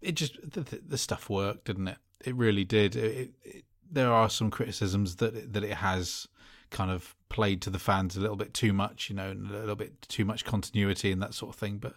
[0.00, 1.98] It just the, the- stuff worked, didn't it?
[2.24, 2.96] It really did.
[2.96, 6.26] It, it, there are some criticisms that it, that it has
[6.70, 9.58] kind of played to the fans a little bit too much, you know, and a
[9.60, 11.78] little bit too much continuity and that sort of thing.
[11.78, 11.94] But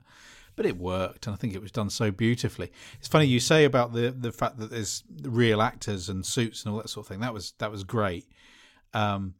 [0.55, 2.71] but it worked, and I think it was done so beautifully.
[2.99, 6.73] It's funny you say about the the fact that there's real actors and suits and
[6.73, 7.19] all that sort of thing.
[7.21, 8.25] That was that was great.
[8.93, 9.35] Um,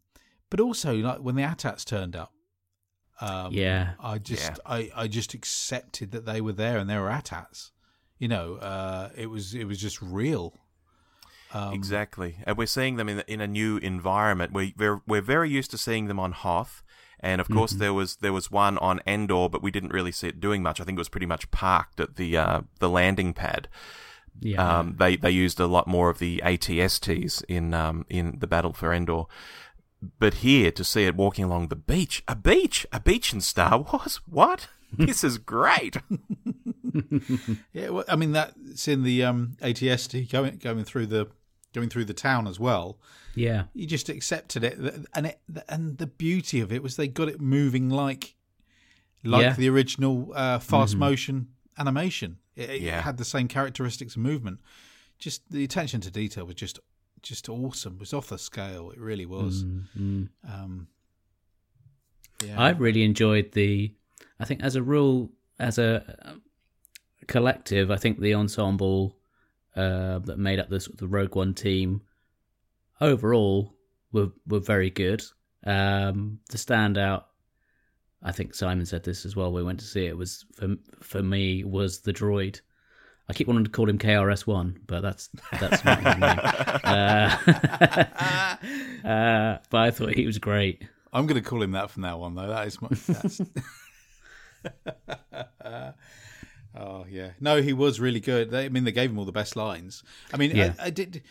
[0.50, 2.34] but also like when the ATATs turned up,
[3.22, 3.92] um, Yeah.
[4.00, 4.56] I just Yeah.
[4.66, 7.72] I, I just accepted that they were there and they were ATATs.
[8.20, 10.54] You know, uh, it was it was just real.
[11.52, 14.54] Um, exactly, and we're seeing them in in a new environment.
[14.54, 16.84] We we're we're very used to seeing them on Hoth,
[17.22, 20.28] and of course there was there was one on Endor, but we didn't really see
[20.28, 20.80] it doing much.
[20.80, 23.68] I think it was pretty much parked at the uh, the landing pad.
[24.42, 24.80] Yeah.
[24.80, 28.74] Um, they they used a lot more of the ATSTs in um, in the battle
[28.74, 29.24] for Endor.
[30.18, 33.80] But here to see it walking along the beach, a beach, a beach in Star
[33.92, 34.22] Wars.
[34.26, 34.68] What?
[34.98, 35.98] this is great.
[37.72, 41.28] Yeah, well, I mean that's in the um, ATST going going through the
[41.74, 42.98] going through the town as well.
[43.36, 43.66] yeah.
[43.74, 44.78] You just accepted it,
[45.14, 48.36] and it and the beauty of it was they got it moving like
[49.24, 49.54] like Yeah.
[49.54, 52.38] the original uh, fast motion animation.
[52.56, 53.02] It, it Yeah.
[53.02, 54.60] had the same characteristics of movement.
[55.20, 56.80] Just the attention to detail was just
[57.22, 57.94] just awesome.
[57.96, 58.90] It was off the scale.
[58.90, 59.64] It really was.
[59.64, 60.30] Mm.
[60.48, 60.88] Um,
[62.44, 63.94] yeah, I really enjoyed the.
[64.40, 66.38] I think as a rule, as a
[67.28, 69.18] collective, I think the ensemble
[69.76, 72.02] uh, that made up this the Rogue One team
[73.02, 73.76] overall
[74.12, 75.24] were were very good.
[75.66, 77.24] Um, the standout,
[78.24, 79.52] I think Simon said this as well.
[79.52, 82.62] We went to see it was for for me was the droid.
[83.30, 86.40] I keep wanting to call him KRS One, but that's that's not his name.
[86.90, 87.38] Uh,
[89.08, 90.82] uh, but I thought he was great.
[91.14, 92.48] I'm going to call him that from now on, though.
[92.48, 92.90] That is my.
[96.76, 98.52] Oh yeah, no, he was really good.
[98.52, 100.04] They, I mean, they gave him all the best lines.
[100.32, 100.74] I mean, Yeah.
[100.80, 101.24] I, I did.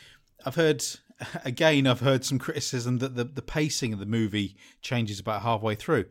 [0.44, 0.84] I've heard
[1.44, 5.76] again, I've heard some criticism that the, the pacing of the movie changes about halfway
[5.76, 6.06] through.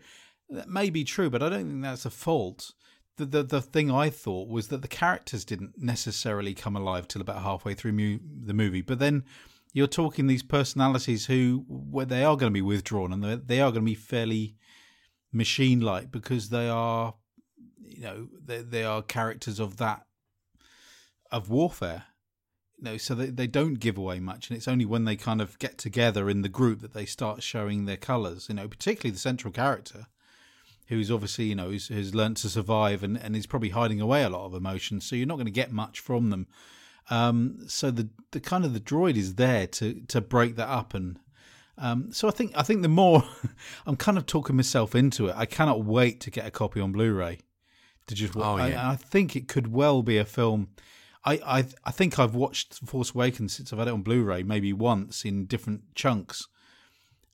[0.49, 2.71] That may be true, but I don't think that's a fault.
[3.17, 7.21] The, the the thing I thought was that the characters didn't necessarily come alive till
[7.21, 8.82] about halfway through mu- the movie.
[8.82, 9.25] But then
[9.73, 13.71] you're talking these personalities who, where they are going to be withdrawn and they are
[13.71, 14.56] going to be fairly
[15.32, 17.16] machine-like because they are,
[17.82, 20.06] you know, they they are characters of that
[21.32, 22.06] of warfare
[22.78, 25.42] you know, so they, they don't give away much, and it's only when they kind
[25.42, 28.48] of get together in the group that they start showing their colours.
[28.50, 30.06] You know, particularly the central character,
[30.88, 34.24] who's obviously you know who's, who's learned to survive and and is probably hiding away
[34.24, 35.06] a lot of emotions.
[35.06, 36.48] So you're not going to get much from them.
[37.10, 40.94] Um, so the the kind of the droid is there to to break that up
[40.94, 41.20] and.
[41.78, 43.24] Um, so I think I think the more
[43.86, 45.36] I'm kind of talking myself into it.
[45.38, 47.40] I cannot wait to get a copy on Blu-ray.
[48.08, 48.90] To just oh, yeah.
[48.90, 50.70] I, I think it could well be a film
[51.28, 54.72] I, I I think I've watched Force Awakens since I've had it on Blu-ray maybe
[54.72, 56.48] once in different chunks,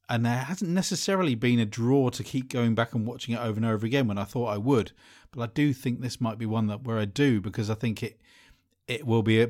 [0.10, 3.58] and there hasn't necessarily been a draw to keep going back and watching it over
[3.58, 4.94] and over again when I thought I would.
[5.32, 8.02] But I do think this might be one that where I do because I think
[8.02, 8.20] it
[8.88, 9.50] it will be a,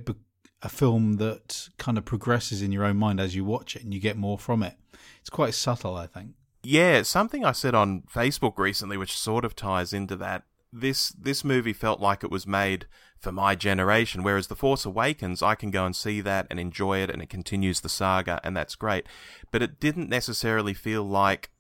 [0.64, 3.94] a film that kind of progresses in your own mind as you watch it and
[3.94, 4.76] you get more from it.
[5.20, 6.32] It's quite subtle, I think.
[6.64, 10.44] Yeah, something I said on Facebook recently, which sort of ties into that.
[10.72, 12.88] This this movie felt like it was made
[13.20, 14.24] for my generation.
[14.24, 17.30] Whereas The Force Awakens, I can go and see that and enjoy it, and it
[17.30, 19.06] continues the saga, and that's great.
[19.52, 21.52] But it didn't necessarily feel like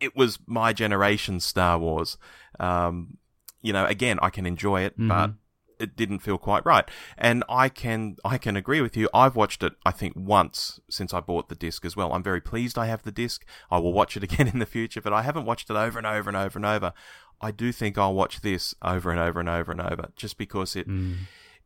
[0.00, 2.18] it was my generation's Star Wars.
[2.58, 3.18] Um,
[3.62, 5.08] you know, again, I can enjoy it, mm-hmm.
[5.08, 5.32] but
[5.78, 6.88] it didn't feel quite right.
[7.18, 9.08] And I can I can agree with you.
[9.12, 12.12] I've watched it I think once since I bought the disc as well.
[12.12, 13.44] I'm very pleased I have the disc.
[13.70, 16.06] I will watch it again in the future, but I haven't watched it over and
[16.06, 16.92] over and over and over.
[17.40, 20.74] I do think I'll watch this over and over and over and over just because
[20.74, 21.16] it mm.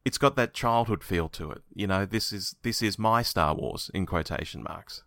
[0.05, 1.63] it's got that childhood feel to it.
[1.75, 5.05] You know, this is this is my Star Wars in quotation marks.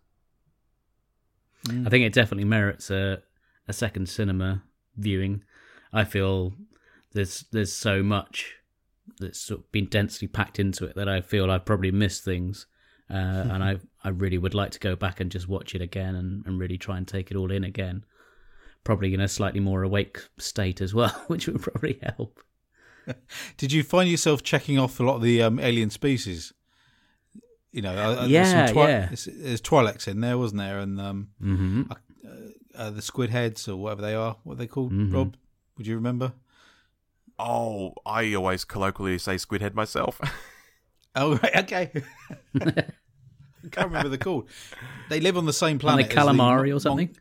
[1.68, 3.22] I think it definitely merits a
[3.66, 4.62] a second cinema
[4.96, 5.42] viewing.
[5.92, 6.54] I feel
[7.12, 8.56] there's there's so much
[9.18, 12.66] that's sort of been densely packed into it that I feel I've probably missed things.
[13.10, 13.14] Uh,
[13.52, 16.44] and I I really would like to go back and just watch it again and,
[16.46, 18.04] and really try and take it all in again
[18.84, 22.40] probably in a slightly more awake state as well, which would probably help.
[23.56, 26.52] Did you find yourself checking off a lot of the um, alien species?
[27.72, 29.06] You know, uh, yeah, twi- yeah.
[29.06, 30.78] There's, there's Twi'leks in there, wasn't there?
[30.78, 31.82] And um, mm-hmm.
[31.90, 32.30] uh,
[32.76, 34.36] uh, the squid heads or whatever they are.
[34.44, 34.92] What are they called?
[34.92, 35.12] Mm-hmm.
[35.12, 35.36] Rob,
[35.76, 36.34] would you remember?
[37.38, 40.20] Oh, I always colloquially say squidhead myself.
[41.16, 41.90] oh, right, okay.
[42.60, 44.48] I can't remember the called.
[45.08, 46.08] They live on the same planet.
[46.08, 47.16] the calamari the, or something.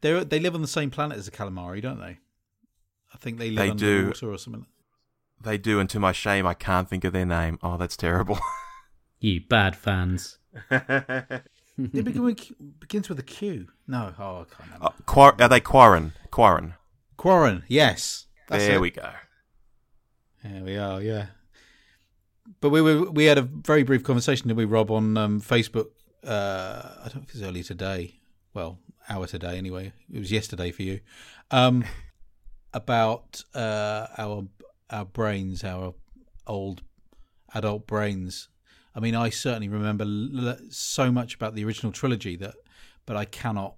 [0.00, 2.18] They they live on the same planet as the calamari, don't they?
[3.12, 4.06] I think they live they do.
[4.08, 4.66] water or something.
[5.40, 7.58] They do, and to my shame, I can't think of their name.
[7.62, 8.38] Oh, that's terrible.
[9.20, 10.38] you bad fans.
[10.70, 11.42] it
[11.78, 12.36] begin,
[12.78, 13.68] begins with a Q.
[13.86, 14.86] No, oh, I can't remember.
[14.86, 16.12] Uh, Quar- are they Quarren?
[16.30, 16.74] Quarren.
[17.16, 18.26] Quarren, yes.
[18.48, 18.80] there it.
[18.80, 19.10] we go.
[20.44, 21.26] There we are, yeah.
[22.60, 25.88] But we were, we had a very brief conversation, did we, Rob, on um, Facebook?
[26.22, 28.20] Uh, I don't know if it was earlier today.
[28.52, 28.78] Well,
[29.08, 29.92] hour today anyway.
[30.12, 31.00] It was yesterday for you.
[31.50, 31.84] Um,
[32.74, 34.46] about uh, our
[34.90, 35.94] our brains, our
[36.46, 36.82] old
[37.54, 38.48] adult brains.
[38.94, 42.54] I mean, I certainly remember l- so much about the original trilogy that,
[43.06, 43.76] but I cannot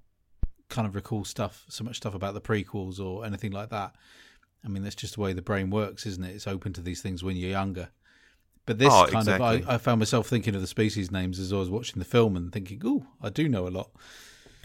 [0.69, 3.95] kind of recall stuff, so much stuff about the prequels or anything like that.
[4.67, 6.35] I mean, that's just the way the brain works, isn't it?
[6.35, 7.91] It's open to these things when you're younger.
[8.67, 9.63] But this oh, kind exactly.
[9.63, 12.05] of, I, I found myself thinking of the species names as I was watching the
[12.05, 13.91] film and thinking, "Oh, I do know a lot."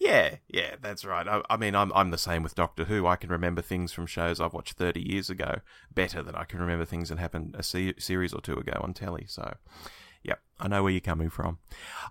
[0.00, 1.28] yeah, yeah, that's right.
[1.28, 3.06] I, I, mean, I'm I'm the same with Doctor Who.
[3.06, 5.60] I can remember things from shows I've watched 30 years ago
[5.92, 8.94] better than I can remember things that happened a se- series or two ago on
[8.94, 9.26] telly.
[9.28, 9.54] So,
[10.24, 11.58] yep, I know where you're coming from.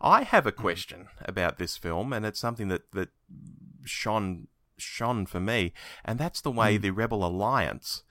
[0.02, 0.62] I have a mm-hmm.
[0.62, 3.10] question about this film, and it's something that that
[3.84, 6.82] shone shone for me, and that's the way mm.
[6.82, 8.04] the Rebel Alliance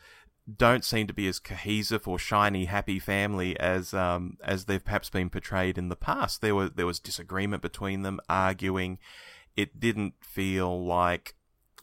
[0.57, 5.09] don't seem to be as cohesive or shiny, happy family as um, as they've perhaps
[5.09, 6.41] been portrayed in the past.
[6.41, 8.99] There was there was disagreement between them, arguing.
[9.57, 11.35] It didn't feel like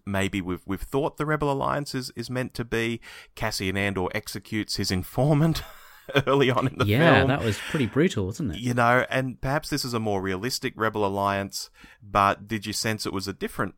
[0.05, 2.99] maybe we've we've thought the Rebel Alliance is, is meant to be.
[3.35, 5.63] Cassian Andor executes his informant
[6.27, 7.29] early on in the yeah, film.
[7.29, 8.59] Yeah, that was pretty brutal, wasn't it?
[8.59, 11.69] You know, and perhaps this is a more realistic Rebel Alliance,
[12.03, 13.75] but did you sense it was a different,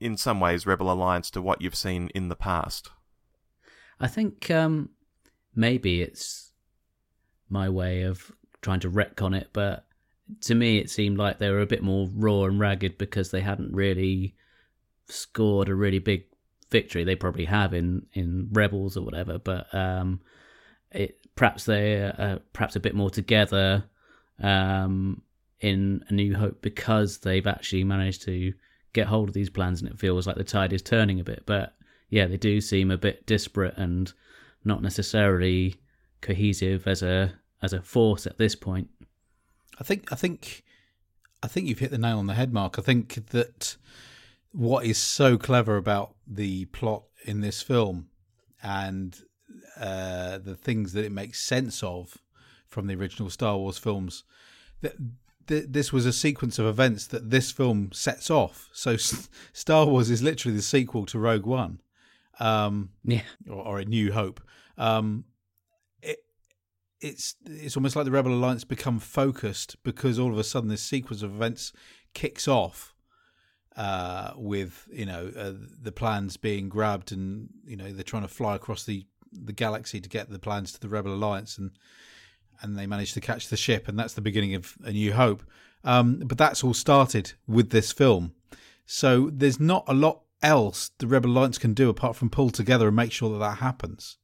[0.00, 2.90] in some ways, Rebel Alliance to what you've seen in the past?
[4.00, 4.90] I think um,
[5.54, 6.52] maybe it's
[7.48, 8.32] my way of
[8.62, 9.86] trying to retcon it, but
[10.42, 13.40] to me it seemed like they were a bit more raw and ragged because they
[13.40, 14.34] hadn't really
[15.08, 16.24] scored a really big
[16.70, 17.02] victory.
[17.04, 20.20] They probably have in in Rebels or whatever, but um,
[20.92, 23.84] it perhaps they uh, perhaps a bit more together.
[24.40, 25.22] um,
[25.60, 28.52] in A New Hope because they've actually managed to
[28.92, 31.44] get hold of these plans, and it feels like the tide is turning a bit.
[31.46, 31.74] But
[32.10, 34.12] yeah, they do seem a bit disparate and
[34.64, 35.76] not necessarily
[36.20, 38.88] cohesive as a as a force at this point.
[39.80, 40.64] I think I think
[41.42, 42.78] I think you've hit the nail on the head, Mark.
[42.78, 43.76] I think that
[44.52, 48.08] what is so clever about the plot in this film
[48.62, 49.16] and
[49.78, 52.18] uh, the things that it makes sense of
[52.66, 54.24] from the original Star Wars films,
[54.80, 54.94] that
[55.48, 58.68] th- this was a sequence of events that this film sets off.
[58.72, 58.96] So
[59.52, 61.80] Star Wars is literally the sequel to Rogue One,
[62.38, 64.40] um, yeah, or, or, A New Hope.
[64.76, 65.24] Um,
[66.00, 66.18] it,
[67.00, 70.82] it's it's almost like the Rebel Alliance become focused because all of a sudden this
[70.82, 71.72] sequence of events
[72.14, 72.94] kicks off
[73.76, 78.28] uh, with you know uh, the plans being grabbed and you know they're trying to
[78.28, 81.72] fly across the the galaxy to get the plans to the Rebel Alliance and
[82.60, 85.42] and they manage to catch the ship and that's the beginning of A New Hope.
[85.84, 88.32] Um, but that's all started with this film,
[88.84, 92.86] so there's not a lot else the Rebel Alliance can do apart from pull together
[92.88, 94.18] and make sure that that happens.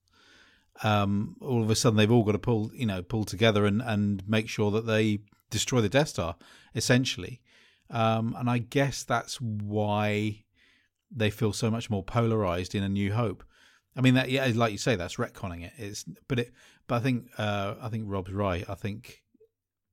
[0.83, 3.81] Um, all of a sudden, they've all got to pull, you know, pull together and,
[3.83, 5.21] and make sure that they
[5.51, 6.37] destroy the Death Star,
[6.75, 7.41] essentially.
[7.91, 10.45] Um, and I guess that's why
[11.11, 13.45] they feel so much more polarized in A New Hope.
[13.97, 15.73] I mean, that yeah, like you say, that's retconning it.
[15.77, 16.53] It's but it,
[16.87, 18.69] but I think uh, I think Rob's right.
[18.69, 19.23] I think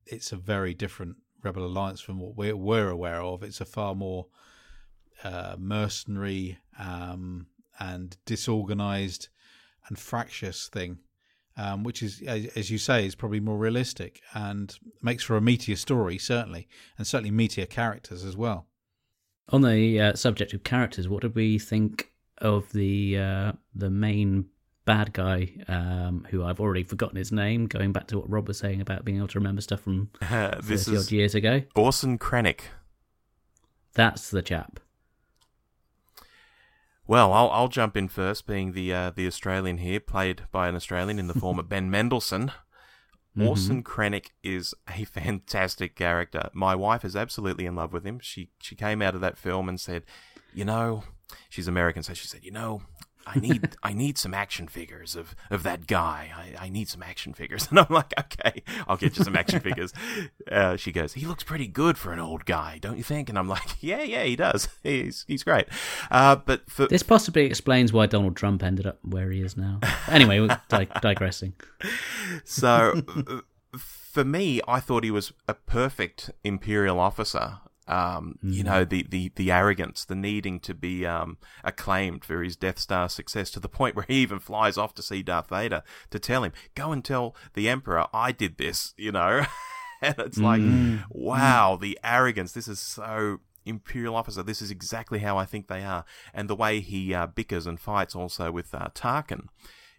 [0.06, 3.44] it's a very different Rebel Alliance from what we're, we're aware of.
[3.44, 4.28] It's a far more
[5.24, 7.48] uh, mercenary um,
[7.80, 9.30] and disorganized
[9.88, 11.00] and fractious thing
[11.58, 15.78] um, which is, as you say, is probably more realistic and makes for a meatier
[15.78, 18.68] story, certainly, and certainly meatier characters as well.
[19.50, 22.11] On the uh, subject of characters, what did we think
[22.42, 24.46] of the uh, the main
[24.86, 28.58] bad guy, um, who I've already forgotten his name, going back to what Rob was
[28.58, 31.62] saying about being able to remember stuff from uh, this 30 odd years ago?
[31.76, 32.62] Orson Krennic.
[33.94, 34.80] That's the chap.
[37.08, 40.76] Well, I'll, I'll jump in first, being the uh, the Australian here, played by an
[40.76, 42.52] Australian in the form of Ben Mendelsohn.
[43.38, 43.48] Mm-hmm.
[43.48, 46.50] Orson Krennic is a fantastic character.
[46.54, 48.20] My wife is absolutely in love with him.
[48.20, 50.04] She she came out of that film and said,
[50.54, 51.04] you know,
[51.50, 52.82] she's American, so she said, you know,
[53.26, 56.32] I need I need some action figures of, of that guy.
[56.36, 57.68] I, I need some action figures.
[57.72, 59.94] And I'm like, okay, I'll get you some action figures.
[60.52, 63.30] Uh, she goes, he looks pretty good for an old guy, don't you think?
[63.30, 64.68] And I'm like, yeah, yeah, he does.
[64.84, 65.68] He's he's great.
[66.10, 69.80] Uh, but for, this possibly explains why Donald Trump ended up where he is now.
[70.08, 71.54] Anyway, dig- digressing.
[72.44, 73.04] So.
[73.78, 77.60] For me, I thought he was a perfect imperial officer.
[77.88, 78.54] Um, mm.
[78.54, 82.80] You know, the, the, the arrogance, the needing to be um, acclaimed for his Death
[82.80, 86.20] Star success to the point where he even flies off to see Darth Vader to
[86.20, 89.46] tell him, go and tell the Emperor I did this, you know?
[90.02, 91.04] and it's like, mm.
[91.10, 92.54] wow, the arrogance.
[92.54, 94.42] This is so Imperial officer.
[94.42, 96.06] This is exactly how I think they are.
[96.34, 99.48] And the way he uh, bickers and fights also with uh, Tarkin.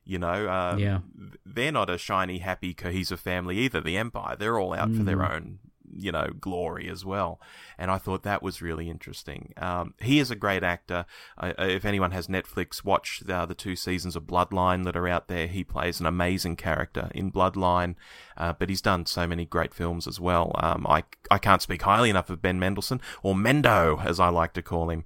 [0.05, 0.99] You know, uh, yeah.
[1.47, 3.81] they're not a shiny, happy, cohesive family either.
[3.81, 4.97] The Empire, they're all out mm.
[4.97, 5.61] for their own
[5.95, 7.41] you know, glory as well.
[7.79, 9.53] And I thought that was really interesting.
[9.57, 11.07] Um, he is a great actor.
[11.39, 15.29] Uh, if anyone has Netflix, watch the, the, two seasons of Bloodline that are out
[15.29, 15.47] there.
[15.47, 17.95] He plays an amazing character in Bloodline,
[18.37, 20.53] uh, but he's done so many great films as well.
[20.59, 24.53] Um, I, I can't speak highly enough of Ben Mendelsohn, or Mendo, as I like
[24.55, 25.05] to call him.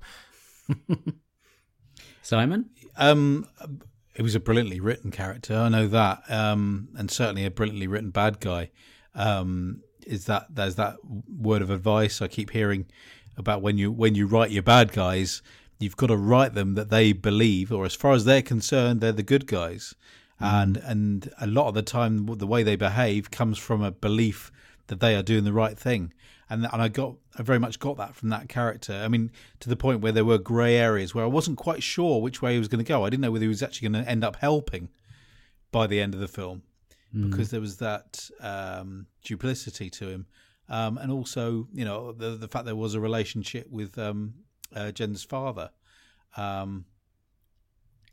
[2.23, 2.71] Simon?
[2.97, 3.47] Um,
[4.17, 5.55] it was a brilliantly written character.
[5.55, 8.71] I know that, um, and certainly a brilliantly written bad guy.
[9.15, 12.87] Um, is that there's that word of advice I keep hearing
[13.37, 15.43] about when you when you write your bad guys,
[15.79, 19.13] you've got to write them that they believe, or as far as they're concerned, they're
[19.13, 19.95] the good guys.
[20.41, 20.63] Mm.
[20.63, 24.51] And and a lot of the time, the way they behave comes from a belief
[24.87, 26.13] that they are doing the right thing.
[26.49, 28.95] And and I got I very much got that from that character.
[28.95, 32.23] I mean, to the point where there were grey areas where I wasn't quite sure
[32.23, 33.05] which way he was going to go.
[33.05, 34.89] I didn't know whether he was actually going to end up helping
[35.73, 36.63] by the end of the film
[37.17, 37.31] mm.
[37.31, 40.27] because there was that um, duplicity to him,
[40.69, 44.35] um, and also you know the the fact there was a relationship with um,
[44.75, 45.71] uh, Jyn's father.
[46.37, 46.85] Um,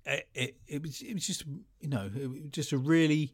[0.06, 1.44] it, it, it was it was just
[1.80, 2.10] you know
[2.52, 3.34] just a really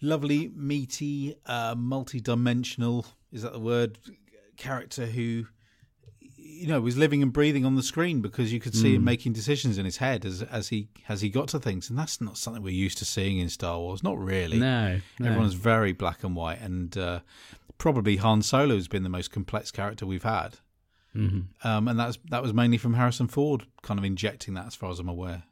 [0.00, 3.98] lovely, meaty, uh, multi-dimensional is that the word
[4.56, 5.46] character who
[6.60, 8.96] you know was living and breathing on the screen because you could see mm.
[8.96, 11.98] him making decisions in his head as as he as he got to things, and
[11.98, 14.02] that's not something we're used to seeing in Star Wars.
[14.02, 14.58] Not really.
[14.58, 15.26] No, no.
[15.26, 17.20] everyone's very black and white, and uh,
[17.78, 20.58] probably Han Solo has been the most complex character we've had.
[21.16, 21.66] Mm-hmm.
[21.66, 24.90] Um, and that's that was mainly from Harrison Ford, kind of injecting that, as far
[24.90, 25.44] as I'm aware.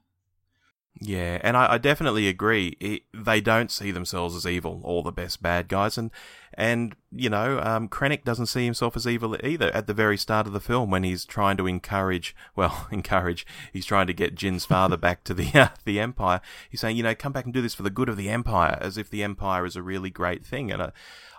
[1.01, 2.77] Yeah, and I, I definitely agree.
[2.81, 6.11] It, they don't see themselves as evil, or the best bad guys, and
[6.55, 9.70] and you know, um, Krennic doesn't see himself as evil either.
[9.74, 13.86] At the very start of the film, when he's trying to encourage, well, encourage, he's
[13.86, 16.40] trying to get Jyn's father back to the uh, the Empire.
[16.68, 18.78] He's saying, you know, come back and do this for the good of the Empire,
[18.80, 20.70] as if the Empire is a really great thing.
[20.70, 20.90] And uh,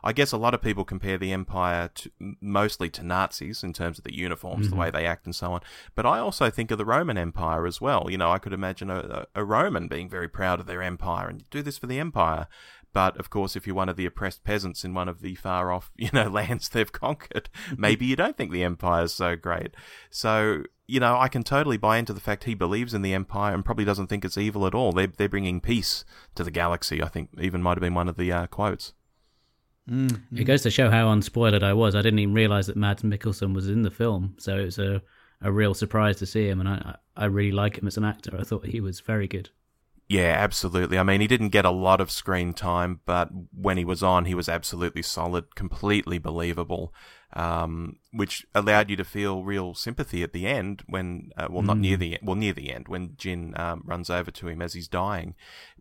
[0.03, 3.97] I guess a lot of people compare the Empire to, mostly to Nazis in terms
[3.97, 4.75] of the uniforms, mm-hmm.
[4.75, 5.61] the way they act, and so on.
[5.95, 8.07] But I also think of the Roman Empire as well.
[8.09, 11.49] You know, I could imagine a, a Roman being very proud of their empire and
[11.49, 12.47] do this for the empire.
[12.93, 15.71] But of course, if you're one of the oppressed peasants in one of the far
[15.71, 19.75] off, you know, lands they've conquered, maybe you don't think the empire is so great.
[20.09, 23.53] So, you know, I can totally buy into the fact he believes in the empire
[23.53, 24.91] and probably doesn't think it's evil at all.
[24.91, 26.03] They're, they're bringing peace
[26.35, 28.93] to the galaxy, I think, even might have been one of the uh, quotes.
[29.89, 30.37] Mm-hmm.
[30.37, 31.95] It goes to show how unspoiled I was.
[31.95, 35.01] I didn't even realize that Mads Mikkelsen was in the film, so it was a
[35.41, 38.35] a real surprise to see him, and I I really like him as an actor.
[38.37, 39.49] I thought he was very good.
[40.09, 40.97] Yeah, absolutely.
[40.97, 44.25] I mean, he didn't get a lot of screen time, but when he was on,
[44.25, 46.91] he was absolutely solid, completely believable,
[47.33, 51.77] um, which allowed you to feel real sympathy at the end when, uh, well, not
[51.77, 51.81] mm.
[51.81, 54.87] near the well near the end when Jyn um, runs over to him as he's
[54.87, 55.35] dying.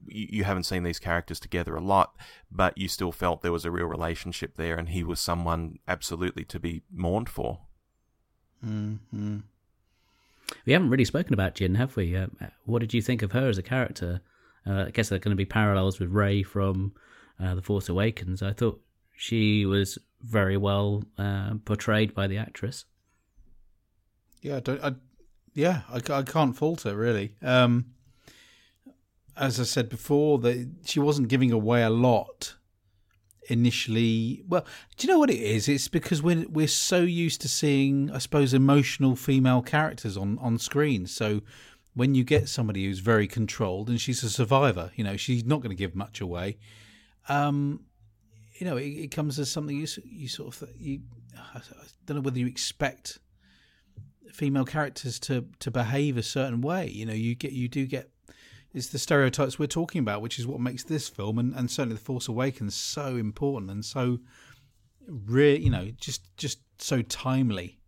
[0.07, 2.15] You, you, haven't seen these characters together a lot,
[2.51, 6.45] but you still felt there was a real relationship there, and he was someone absolutely
[6.45, 7.61] to be mourned for.
[8.63, 9.39] Mm-hmm.
[10.65, 12.17] We haven't really spoken about Jyn, have we?
[12.17, 12.27] Uh,
[12.65, 14.21] what did you think of her as a character?
[14.67, 16.93] Uh, I guess there are going to be parallels with Rey from
[17.43, 18.43] uh, The Force Awakens.
[18.43, 18.81] I thought
[19.17, 22.85] she was very well uh, portrayed by the actress.
[24.43, 24.85] Yeah, I don't.
[24.85, 24.95] I,
[25.55, 27.35] yeah, I, I can't fault her really.
[27.43, 27.87] Um,
[29.37, 32.55] as I said before, that she wasn't giving away a lot
[33.49, 34.65] initially well
[34.97, 35.69] do you know what it is?
[35.69, 40.59] It's because we're we're so used to seeing i suppose emotional female characters on on
[40.59, 41.07] screen.
[41.07, 41.43] So
[41.95, 45.61] when you get somebody who's very controlled and she's a survivor you know she's not
[45.61, 46.57] going to give much away
[47.29, 47.81] um
[48.55, 51.01] you know it, it comes as something you you sort of you
[51.55, 51.61] I
[52.07, 53.19] don't know whether you expect
[54.33, 56.89] female characters to to behave a certain way.
[56.89, 58.11] You know you get you do get
[58.79, 61.97] it's the stereotypes we're talking about, which is what makes this film and, and certainly
[61.97, 64.21] The Force Awakens so important and so
[65.07, 67.81] real, you know, just just so timely.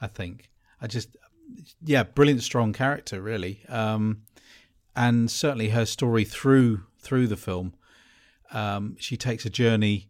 [0.00, 1.16] I think I just
[1.84, 4.22] yeah, brilliant, strong character, really, um,
[4.94, 7.74] and certainly her story through through the film.
[8.52, 10.08] Um, she takes a journey.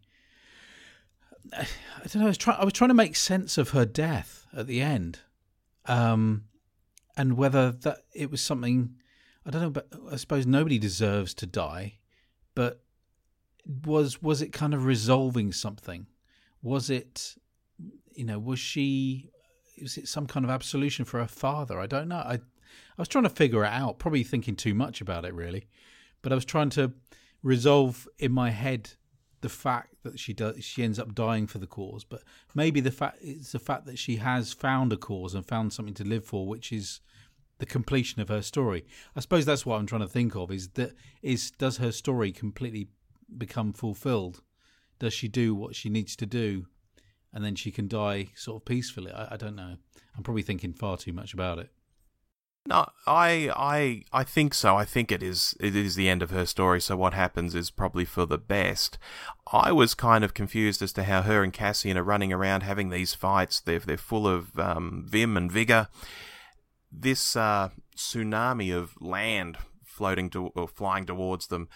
[1.53, 1.65] I
[2.03, 2.25] don't know.
[2.25, 2.59] I was trying.
[2.59, 5.19] I was trying to make sense of her death at the end,
[5.87, 6.43] um,
[7.17, 8.97] and whether that it was something
[9.47, 11.99] I don't know, but I suppose nobody deserves to die.
[12.53, 12.81] But
[13.65, 16.07] was was it kind of resolving something?
[16.61, 17.35] Was it,
[18.13, 19.31] you know, was she?
[19.81, 21.79] Was it some kind of absolution for her father?
[21.79, 22.17] I don't know.
[22.17, 22.39] I I
[22.97, 23.99] was trying to figure it out.
[23.99, 25.67] Probably thinking too much about it, really.
[26.21, 26.91] But I was trying to
[27.41, 28.91] resolve in my head
[29.41, 32.23] the fact that she does she ends up dying for the cause but
[32.55, 35.93] maybe the fact it's the fact that she has found a cause and found something
[35.93, 37.01] to live for which is
[37.59, 38.85] the completion of her story.
[39.15, 42.31] I suppose that's what I'm trying to think of is that is does her story
[42.31, 42.89] completely
[43.37, 44.41] become fulfilled?
[44.99, 46.67] Does she do what she needs to do
[47.33, 49.11] and then she can die sort of peacefully?
[49.11, 49.77] I, I don't know.
[50.15, 51.71] I'm probably thinking far too much about it.
[52.67, 54.75] No, I, I, I think so.
[54.75, 55.55] I think it is.
[55.57, 56.81] It is the end of her story.
[56.81, 58.97] So what happens is probably for the best.
[59.53, 62.89] I was kind of confused as to how her and Cassian are running around having
[62.89, 63.61] these fights.
[63.61, 65.87] They're they're full of um, vim and vigor,
[66.91, 71.67] this uh, tsunami of land floating to, or flying towards them,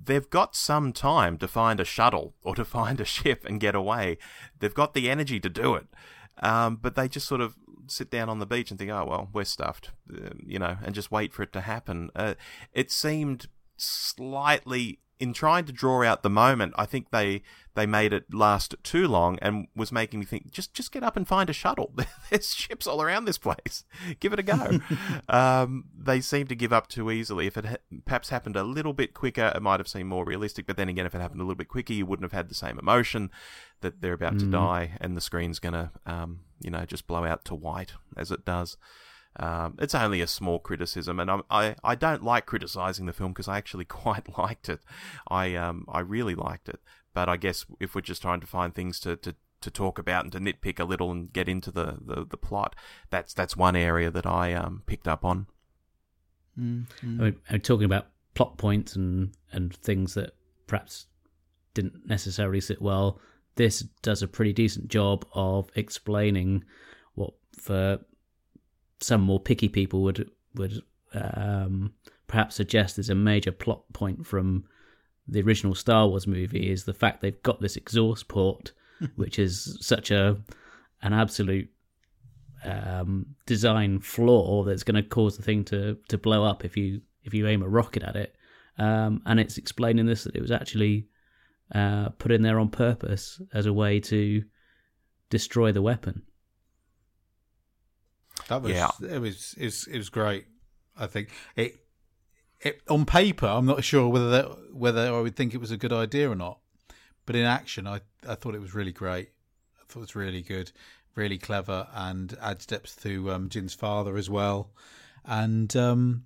[0.00, 3.74] they've got some time to find a shuttle or to find a ship and get
[3.74, 4.18] away.
[4.58, 5.86] They've got the energy to do it.
[6.42, 7.54] Um, but they just sort of
[7.86, 10.94] sit down on the beach and think, oh, well, we're stuffed, uh, you know, and
[10.94, 12.10] just wait for it to happen.
[12.16, 12.34] Uh,
[12.72, 13.46] it seemed
[13.76, 17.42] slightly in trying to draw out the moment, I think they
[17.74, 21.16] they made it last too long and was making me think just just get up
[21.16, 21.92] and find a shuttle.
[22.30, 23.84] There's ships all around this place.
[24.20, 24.80] Give it a go.
[25.28, 27.46] um, they seem to give up too easily.
[27.46, 30.66] If it ha- perhaps happened a little bit quicker, it might have seemed more realistic.
[30.66, 32.54] But then again, if it happened a little bit quicker, you wouldn't have had the
[32.54, 33.30] same emotion
[33.80, 34.40] that they're about mm.
[34.40, 38.30] to die and the screen's gonna um, you know just blow out to white as
[38.30, 38.76] it does.
[39.36, 43.32] Um, it's only a small criticism, and I'm, i I don't like criticizing the film
[43.32, 44.80] because I actually quite liked it.
[45.28, 46.80] I um I really liked it,
[47.12, 50.24] but I guess if we're just trying to find things to, to, to talk about
[50.24, 52.76] and to nitpick a little and get into the, the, the plot,
[53.10, 55.46] that's that's one area that I um picked up on.
[56.58, 57.20] Mm-hmm.
[57.20, 60.34] I mean, talking about plot points and and things that
[60.66, 61.06] perhaps
[61.74, 63.20] didn't necessarily sit well.
[63.56, 66.64] This does a pretty decent job of explaining
[67.14, 67.98] what for
[69.04, 70.82] some more picky people would would
[71.14, 71.92] um,
[72.26, 74.64] perhaps suggest is a major plot point from
[75.26, 78.72] the original Star Wars movie is the fact they've got this exhaust port,
[79.16, 80.36] which is such a
[81.02, 81.68] an absolute
[82.64, 87.00] um, design flaw that's going to cause the thing to to blow up if you
[87.22, 88.34] if you aim a rocket at it.
[88.76, 91.06] Um, and it's explaining this that it was actually
[91.74, 94.42] uh, put in there on purpose as a way to
[95.30, 96.22] destroy the weapon.
[98.48, 98.90] That was Yeah.
[99.00, 100.46] it was it was it was great.
[100.96, 101.76] I think it
[102.60, 105.76] it on paper I'm not sure whether that, whether I would think it was a
[105.76, 106.58] good idea or not,
[107.26, 109.30] but in action I I thought it was really great.
[109.80, 110.72] I thought it was really good,
[111.14, 114.70] really clever, and adds depth to um, Jyn's father as well.
[115.24, 116.24] And um,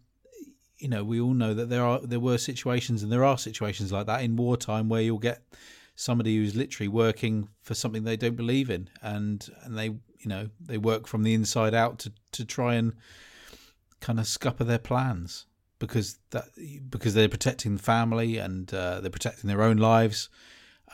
[0.79, 3.93] you know we all know that there are there were situations and there are situations
[3.93, 5.43] like that in wartime where you'll get
[5.97, 9.91] somebody who's literally working for something they don't believe in and and they
[10.21, 12.93] you know they work from the inside out to to try and
[14.01, 15.47] kind of scupper their plans
[15.79, 16.45] because that
[16.91, 20.29] because they're protecting the family and uh, they're protecting their own lives.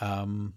[0.01, 0.55] Um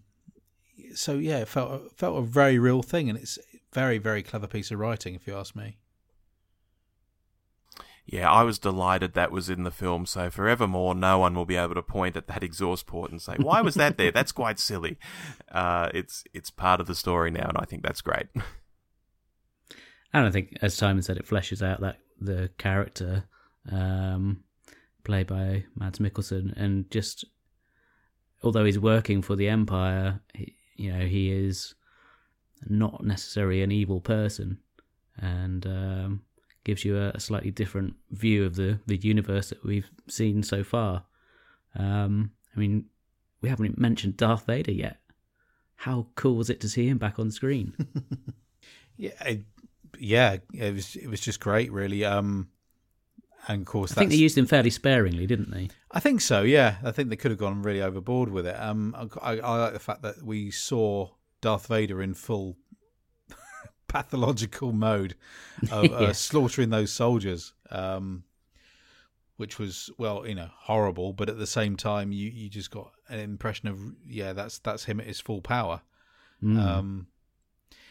[0.96, 3.38] so yeah it felt felt a very real thing and it's
[3.74, 5.78] very very clever piece of writing if you ask me
[8.08, 11.58] Yeah, I was delighted that was in the film, so forevermore no one will be
[11.58, 14.12] able to point at that exhaust port and say, "Why was that there?
[14.12, 14.98] That's quite silly."
[15.52, 18.28] Uh, it's it's part of the story now, and I think that's great.
[20.14, 23.26] And I think, as Simon said, it fleshes out that the character
[23.70, 24.44] um,
[25.04, 27.26] played by Mads Mikkelsen, and just
[28.42, 31.76] although he's working for the Empire, he, you know, he is
[32.68, 34.60] not necessarily an evil person,
[35.18, 36.22] and um,
[36.68, 40.64] gives you a, a slightly different view of the the universe that we've seen so
[40.64, 41.06] far.
[41.76, 42.86] Um, I mean,
[43.42, 44.98] we haven't even mentioned Darth Vader yet.
[45.78, 47.74] How cool was it to see him back on screen?
[48.98, 49.44] yeah it,
[50.00, 52.50] yeah it was it was just great really um
[53.48, 55.70] and of course I think they used him fairly sparingly, didn't they?
[55.92, 56.42] I think so.
[56.42, 58.60] Yeah, I think they could have gone really overboard with it.
[58.60, 62.58] Um, I, I, I like the fact that we saw Darth Vader in full
[63.88, 65.16] pathological mode
[65.72, 66.12] of uh, Yeah.
[66.12, 68.24] slaughtering those soldiers, um,
[69.38, 71.14] which was well, you know, horrible.
[71.14, 74.86] But at the same time, you, you just got an impression of yeah, that's that's
[74.86, 75.82] him at his full power.
[76.44, 76.60] Mm.
[76.60, 77.08] Um,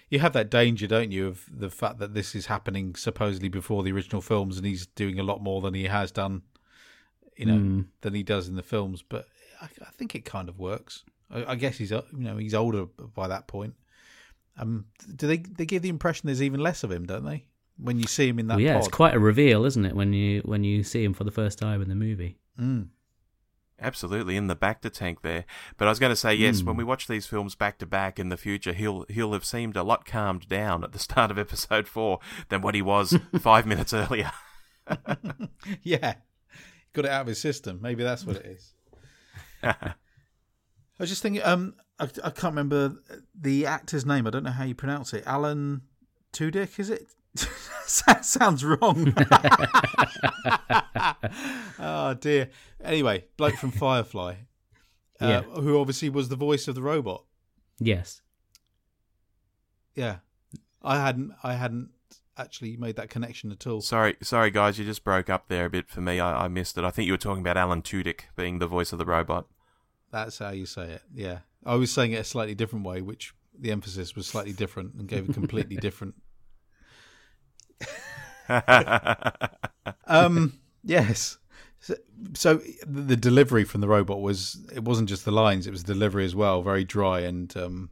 [0.08, 3.82] you have that danger, don't you, of the fact that this is happening supposedly before
[3.82, 6.42] the original films, and he's doing a lot more than he has done,
[7.36, 7.86] you know, Mm.
[8.02, 9.02] than he does in the films.
[9.02, 9.26] But
[9.60, 11.02] I, I think it kind of works.
[11.28, 13.74] I, I guess he's uh, you know he's older by that point.
[14.58, 17.44] Um, do they they give the impression there's even less of him, don't they?
[17.78, 18.78] When you see him in that Well, yeah, pod.
[18.84, 21.58] it's quite a reveal, isn't it, when you when you see him for the first
[21.58, 22.38] time in the movie?
[22.58, 22.88] Mm.
[23.78, 25.44] Absolutely, in the bacta tank there.
[25.76, 26.60] But I was going to say yes.
[26.60, 26.68] Hmm.
[26.68, 29.76] When we watch these films back to back in the future, he'll he'll have seemed
[29.76, 33.66] a lot calmed down at the start of episode four than what he was five
[33.66, 34.32] minutes earlier.
[35.82, 36.14] yeah,
[36.94, 37.80] got it out of his system.
[37.82, 38.72] Maybe that's what it is.
[39.62, 39.94] I
[40.98, 41.42] was just thinking.
[41.44, 42.96] Um, I, I can't remember
[43.34, 44.26] the actor's name.
[44.26, 45.22] I don't know how you pronounce it.
[45.26, 45.82] Alan
[46.32, 47.06] Tudyk, is it?
[48.06, 49.14] that sounds wrong.
[51.78, 52.50] oh dear.
[52.82, 54.34] Anyway, bloke from Firefly,
[55.20, 55.40] uh, Yeah.
[55.42, 57.24] who obviously was the voice of the robot.
[57.78, 58.22] Yes.
[59.94, 60.16] Yeah,
[60.82, 61.32] I hadn't.
[61.42, 61.90] I hadn't
[62.38, 63.80] actually made that connection at all.
[63.80, 66.20] sorry, sorry guys, you just broke up there a bit for me.
[66.20, 66.84] I, I missed it.
[66.84, 69.46] I think you were talking about Alan Tudyk being the voice of the robot.
[70.10, 71.02] That's how you say it.
[71.14, 74.94] Yeah, I was saying it a slightly different way, which the emphasis was slightly different
[74.94, 76.14] and gave a completely different.
[80.06, 80.58] Um.
[80.84, 81.38] Yes.
[81.80, 81.96] So,
[82.34, 86.24] so the delivery from the robot was it wasn't just the lines; it was delivery
[86.24, 86.62] as well.
[86.62, 87.90] Very dry and um.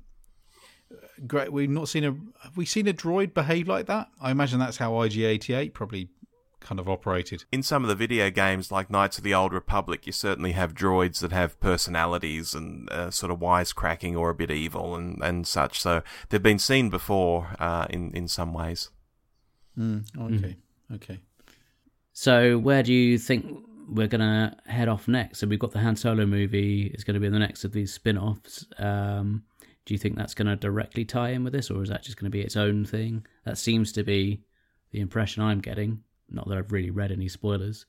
[1.27, 1.53] Great.
[1.53, 2.17] We've not seen a.
[2.45, 4.09] Have we seen a droid behave like that?
[4.21, 6.09] I imagine that's how IG88 probably
[6.65, 7.45] kind of operated.
[7.53, 10.75] in some of the video games like Knights of the Old Republic, you certainly have
[10.75, 15.47] droids that have personalities and uh, sort of wisecracking or a bit evil and, and
[15.47, 15.81] such.
[15.81, 18.91] So they've been seen before uh, in in some ways.
[19.79, 20.57] Mm, okay.
[20.93, 21.21] Okay.
[22.13, 23.47] So where do you think
[23.89, 25.39] we're gonna head off next?
[25.39, 26.91] So we've got the Han Solo movie.
[26.95, 28.67] It's going to be the next of these spin-offs.
[28.79, 29.45] Um,
[29.85, 32.17] do you think that's going to directly tie in with this, or is that just
[32.17, 33.27] going to be its own thing?
[33.45, 34.43] That seems to be
[34.93, 36.03] the impression I'm getting.
[36.29, 37.87] Not that I've really read any spoilers.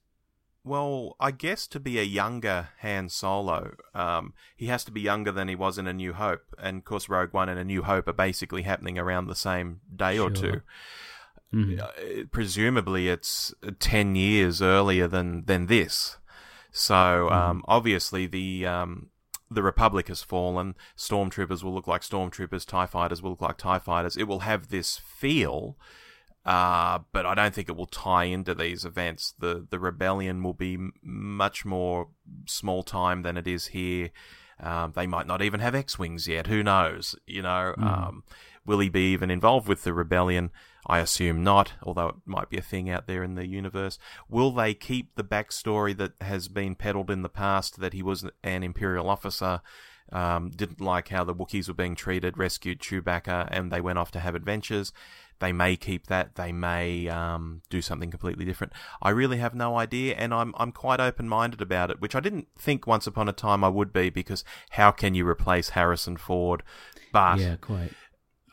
[0.63, 5.31] Well, I guess to be a younger Han Solo, um, he has to be younger
[5.31, 6.41] than he was in A New Hope.
[6.57, 9.81] And of course, Rogue One and A New Hope are basically happening around the same
[9.95, 10.51] day or Sure.
[10.51, 10.61] two.
[11.53, 11.79] Mhm.
[11.79, 16.17] Uh, presumably it's 10 years earlier than, than this.
[16.71, 19.09] So, um, obviously the, um,
[19.51, 20.75] the Republic has fallen.
[20.97, 22.65] Stormtroopers will look like stormtroopers.
[22.65, 24.17] TIE fighters will look like TIE fighters.
[24.17, 25.77] It will have this feel.
[26.45, 29.33] Uh, but I don't think it will tie into these events.
[29.39, 32.09] The the rebellion will be m- much more
[32.45, 34.11] small time than it is here.
[34.59, 36.47] Um, they might not even have X wings yet.
[36.47, 37.15] Who knows?
[37.25, 37.83] You know, Mm.
[37.83, 38.23] um,
[38.65, 40.51] will he be even involved with the rebellion?
[40.87, 43.97] I assume not, although it might be a thing out there in the universe.
[44.29, 48.23] Will they keep the backstory that has been peddled in the past that he was
[48.43, 49.61] an Imperial officer,
[50.11, 54.11] um, didn't like how the Wookiees were being treated, rescued Chewbacca, and they went off
[54.11, 54.93] to have adventures?
[55.39, 56.35] They may keep that.
[56.35, 58.73] They may um, do something completely different.
[59.01, 62.19] I really have no idea, and I'm I'm quite open minded about it, which I
[62.19, 66.17] didn't think once upon a time I would be, because how can you replace Harrison
[66.17, 66.63] Ford?
[67.11, 67.91] But yeah, quite.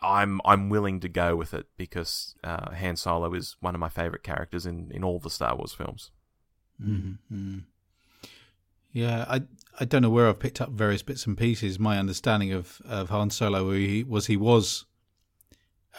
[0.02, 3.88] I'm I'm willing to go with it because uh, Han Solo is one of my
[3.88, 6.10] favorite characters in, in all the Star Wars films.
[6.82, 7.58] Mm-hmm.
[8.92, 9.42] Yeah, I
[9.80, 11.78] I don't know where I've picked up various bits and pieces.
[11.78, 14.84] My understanding of, of Han Solo he, was he was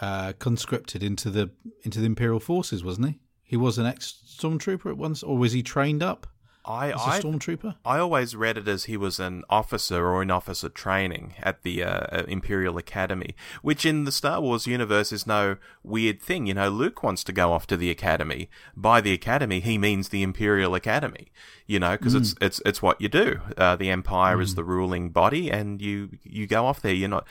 [0.00, 1.50] uh, conscripted into the
[1.82, 3.18] into the Imperial forces, wasn't he?
[3.42, 6.26] He was an ex stormtrooper at once, or was he trained up
[6.64, 7.76] I as a I, stormtrooper?
[7.84, 11.84] I always read it as he was an officer or in officer training at the
[11.84, 16.46] uh, Imperial Academy, which in the Star Wars universe is no weird thing.
[16.46, 18.48] You know, Luke wants to go off to the Academy.
[18.74, 21.30] By the Academy, he means the Imperial Academy.
[21.66, 23.40] You know, because it's it's it's what you do.
[23.56, 26.94] Uh, the Empire is the ruling body, and you you go off there.
[26.94, 27.26] You're not.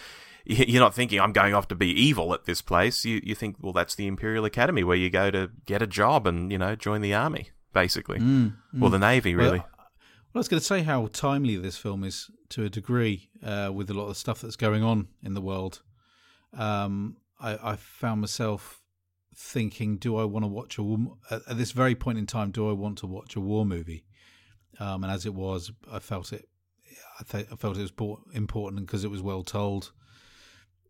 [0.46, 3.06] You're not thinking I'm going off to be evil at this place.
[3.06, 6.28] You you think well that's the Imperial Academy where you go to get a job
[6.28, 8.20] and you know join the army basically,
[8.82, 9.60] or the navy really.
[9.60, 9.68] Well,
[10.36, 13.90] I was going to say how timely this film is to a degree uh, with
[13.90, 15.82] a lot of the stuff that's going on in the world.
[16.58, 18.82] Um, I, I found myself
[19.36, 22.52] thinking, do I want to watch a war, at, at this very point in time?
[22.52, 24.06] Do I want to watch a war movie?
[24.80, 26.48] Um, and as it was, I felt it.
[27.20, 29.92] I, th- I felt it was important because it was well told.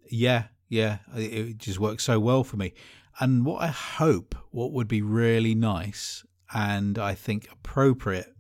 [0.10, 2.74] Yeah, yeah, it, just works so well for me.
[3.20, 8.34] And what I hope, what would be really nice and I think appropriate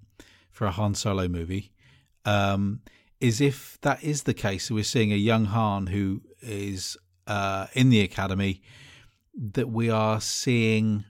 [0.51, 1.71] for a Han Solo movie,
[2.25, 2.81] um,
[3.19, 6.97] is if that is the case, we're seeing a young Han who is
[7.27, 8.61] uh, in the academy,
[9.35, 11.05] that we are seeing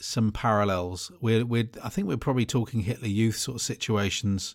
[0.00, 1.10] some parallels.
[1.20, 4.54] We're, we're, I think we're probably talking Hitler Youth sort of situations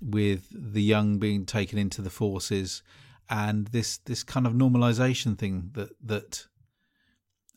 [0.00, 2.82] with the young being taken into the forces,
[3.32, 6.46] and this this kind of normalization thing that that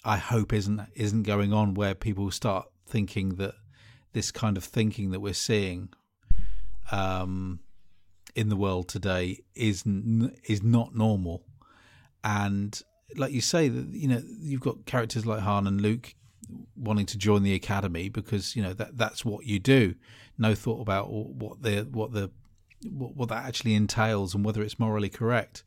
[0.05, 3.55] I hope isn't isn't going on, where people start thinking that
[4.13, 5.89] this kind of thinking that we're seeing
[6.91, 7.59] um,
[8.35, 9.83] in the world today is
[10.45, 11.43] is not normal,
[12.23, 12.81] and
[13.17, 16.15] like you say, that you know you've got characters like Han and Luke
[16.77, 19.95] wanting to join the academy because you know that that's what you do.
[20.37, 22.31] No thought about what the what the
[22.89, 25.63] what, what that actually entails and whether it's morally correct.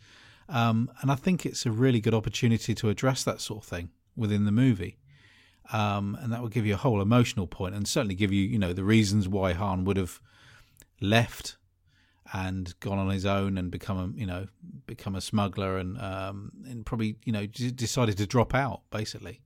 [0.49, 3.91] Um, and I think it's a really good opportunity to address that sort of thing
[4.17, 4.99] within the movie.
[5.73, 8.59] Um, and that will give you a whole emotional point and certainly give you, you
[8.59, 10.21] know, the reasons why Han would have
[11.01, 11.57] left
[12.33, 14.47] and gone on his own and become a, you know,
[14.87, 19.41] become a smuggler and um, and probably, you know, decided to drop out basically.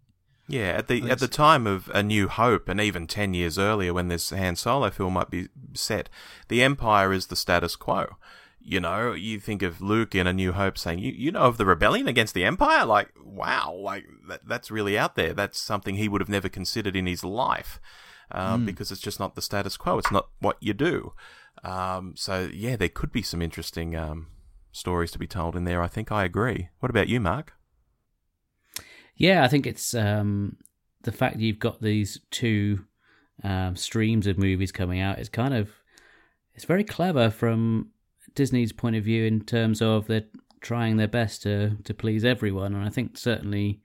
[0.49, 3.95] Yeah, at the at the time of A New Hope, and even ten years earlier,
[3.95, 6.09] when this Han Solo film might be set,
[6.49, 8.17] the Empire is the status quo.
[8.61, 11.59] You know, you think of Luke in A New Hope saying, "You you know of
[11.59, 15.33] the rebellion against the Empire?" Like, wow, like that, that's really out there.
[15.33, 17.81] That's something he would have never considered in his life,
[18.31, 19.99] um, because it's just not the status quo.
[19.99, 21.13] It's not what you do.
[21.65, 24.27] Um, so yeah, there could be some interesting um,
[24.73, 25.83] stories to be told in there.
[25.83, 26.69] I think I agree.
[26.81, 27.55] What about you, Mark?
[29.17, 30.57] Yeah, I think it's um,
[31.03, 32.85] the fact you've got these two
[33.45, 35.19] um, streams of movies coming out.
[35.19, 35.71] It's kind of
[36.55, 37.91] it's very clever from
[38.35, 40.25] Disney's point of view in terms of they're
[40.61, 43.81] trying their best to to please everyone, and I think certainly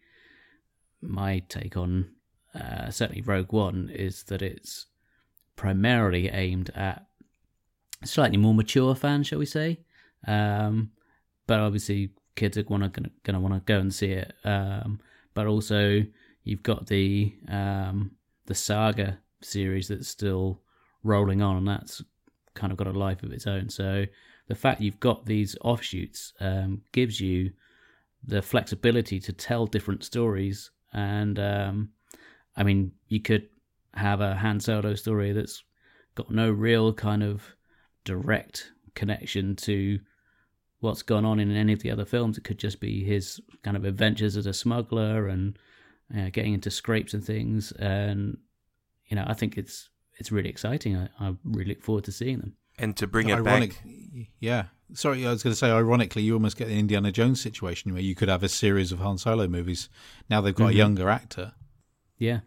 [1.02, 2.10] my take on
[2.56, 4.88] uh, certainly Rogue One is that it's
[5.56, 7.06] primarily aimed at
[8.04, 9.80] slightly more mature fans, shall we say?
[10.28, 10.92] Um,
[11.46, 12.92] but obviously, kids are gonna
[13.24, 14.34] gonna want to go and see it.
[14.44, 15.00] Um,
[15.38, 16.04] but also,
[16.44, 18.10] you've got the um,
[18.48, 20.64] the saga series that's still
[21.04, 22.04] rolling on, and that's
[22.56, 23.70] kind of got a life of its own.
[23.70, 24.06] So
[24.48, 27.52] the fact you've got these offshoots um, gives you
[28.24, 30.72] the flexibility to tell different stories.
[30.92, 31.90] And um,
[32.56, 33.48] I mean, you could
[33.94, 35.64] have a Han Solo story that's
[36.16, 37.44] got no real kind of
[38.06, 40.00] direct connection to
[40.80, 42.38] what's gone on in any of the other films.
[42.38, 45.58] It could just be his kind of adventures as a smuggler and
[46.16, 47.72] uh, getting into scrapes and things.
[47.74, 48.38] And
[49.08, 50.96] you know, I think it's it's really exciting.
[50.98, 52.56] I, I really look forward to seeing them.
[52.80, 54.66] And to bring it Ironic, back, yeah.
[54.94, 58.02] Sorry, I was going to say, ironically, you almost get the Indiana Jones situation where
[58.02, 59.90] you could have a series of Han Solo movies.
[60.30, 60.74] Now they've got Mhm.
[60.74, 61.54] a younger actor.
[62.20, 62.42] Yeah.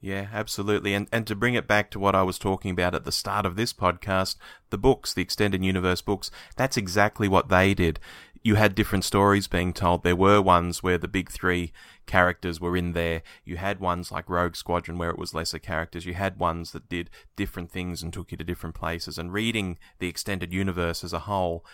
[0.00, 0.94] Yeah, absolutely.
[0.94, 3.44] And and to bring it back to what I was talking about at the start
[3.44, 4.36] of this podcast,
[4.70, 7.98] the books, the extended universe books, that's exactly what they did.
[8.44, 10.04] You had different stories being told.
[10.04, 11.72] There were ones where the big three
[12.06, 13.22] characters were in there.
[13.44, 16.06] You had ones like Rogue Squadron where it was lesser characters.
[16.06, 19.18] You had ones that did different things and took you to different places.
[19.18, 21.64] And reading the extended universe as a whole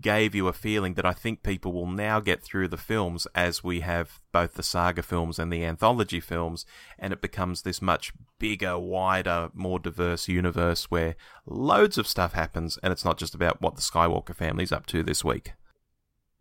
[0.00, 3.64] gave you a feeling that I think people will now get through the films as
[3.64, 6.64] we have both the saga films and the anthology films,
[6.98, 11.16] and it becomes this much bigger, wider, more diverse universe where
[11.46, 15.02] loads of stuff happens, and it's not just about what the Skywalker family's up to
[15.02, 15.52] this week.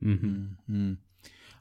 [0.02, 0.93] hmm Mm-hmm.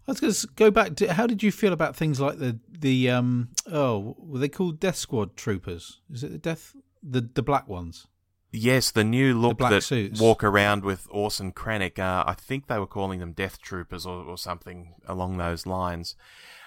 [0.09, 2.61] I was going to go back to how did you feel about things like the
[2.71, 6.01] the um oh were they called Death Squad troopers?
[6.13, 8.07] Is it the Death the the black ones?
[8.53, 10.21] Yes, the new look black that suits.
[10.21, 14.25] walk around with Orson Krennic, uh, I think they were calling them Death Troopers or,
[14.25, 16.17] or something along those lines.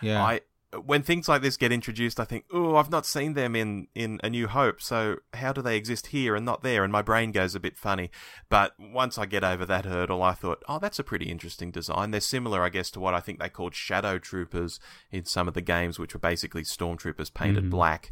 [0.02, 0.42] Yeah, I
[0.84, 4.20] when things like this get introduced, I think, oh, I've not seen them in, in
[4.24, 6.84] A New Hope, so how do they exist here and not there?
[6.84, 8.12] And my brain goes a bit funny.
[8.50, 12.12] But once I get over that hurdle, I thought, oh, that's a pretty interesting design.
[12.12, 14.80] They're similar, I guess, to what I think they called Shadow Troopers
[15.12, 17.72] in some of the games, which were basically stormtroopers painted Mhm.
[17.72, 18.12] black.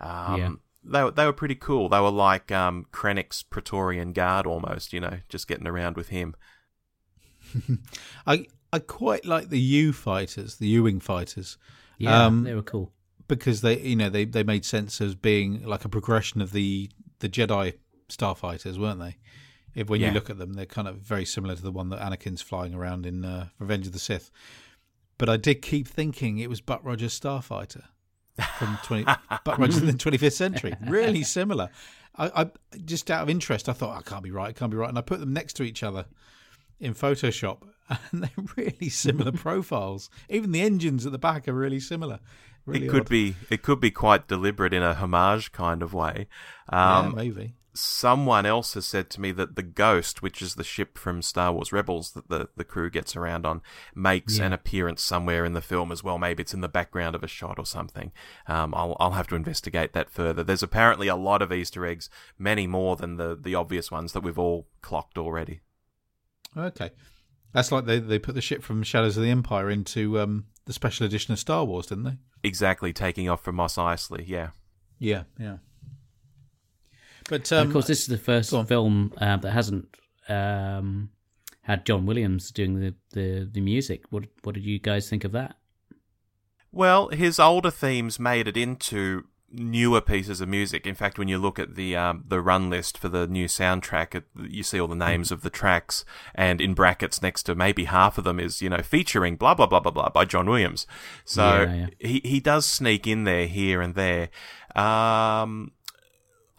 [0.00, 0.50] Um, Yeah.
[0.82, 1.88] They were, they were pretty cool.
[1.90, 6.34] They were like um, Krennic's Praetorian Guard almost, you know, just getting around with him.
[8.26, 11.58] I I quite like the U fighters, the U-wing fighters,
[11.98, 12.92] Yeah, Um, they were cool.
[13.28, 16.90] because they you know they they made sense as being like a progression of the
[17.18, 17.74] the Jedi
[18.08, 19.16] starfighters, weren't they?
[19.74, 20.08] If when Yeah.
[20.08, 22.74] you look at them, they're kind of very similar to the one that Anakin's flying
[22.74, 24.30] around in uh, Revenge of the Sith.
[25.18, 27.84] But I did keep thinking it was Buck Rogers Starfighter
[28.58, 30.74] from twenty Buck Rogers in the twenty fifth century.
[30.86, 31.70] Really similar.
[32.16, 32.50] I, I
[32.84, 34.98] just out of interest, I thought I can't be right, it can't be right, and
[34.98, 36.06] I put them next to each other
[36.80, 37.58] in Photoshop,
[38.10, 40.10] and they're really similar profiles.
[40.28, 42.20] Even the engines at the back are really similar.
[42.66, 43.08] Really it could odd.
[43.08, 46.26] be it could be quite deliberate in a homage kind of way.
[46.70, 47.54] yeah, Um, maybe.
[47.72, 51.52] Someone else has said to me that the Ghost, which is the ship from Star
[51.52, 53.62] Wars Rebels that the, the crew gets around on,
[53.94, 54.46] makes Yeah.
[54.46, 56.18] an appearance somewhere in the film as well.
[56.18, 58.10] Maybe it's in the background of a shot or something.
[58.48, 60.42] Um, I'll, I'll have to investigate that further.
[60.42, 64.22] There's apparently a lot of Easter eggs, many more than the, the obvious ones that
[64.22, 65.60] we've all clocked already.
[66.56, 66.90] Okay,
[67.52, 70.72] that's like they they put the ship from Shadows of the Empire into um, the
[70.72, 72.16] special edition of Star Wars, didn't they?
[72.42, 74.48] Exactly, taking off from Mos Eisley, yeah.
[74.98, 75.58] Yeah, yeah.
[77.30, 79.96] But um, of course, this is the first film uh, that hasn't
[80.28, 81.10] um,
[81.62, 84.02] had John Williams doing the, the, the music.
[84.10, 85.56] What what did you guys think of that?
[86.72, 90.86] Well, his older themes made it into newer pieces of music.
[90.86, 94.14] In fact, when you look at the um, the run list for the new soundtrack,
[94.14, 96.04] it, you see all the names of the tracks,
[96.34, 99.66] and in brackets next to maybe half of them is you know featuring blah blah
[99.66, 100.86] blah blah blah by John Williams.
[101.24, 101.86] So Yeah, yeah.
[101.98, 104.30] he he does sneak in there here and there.
[104.76, 105.72] Um,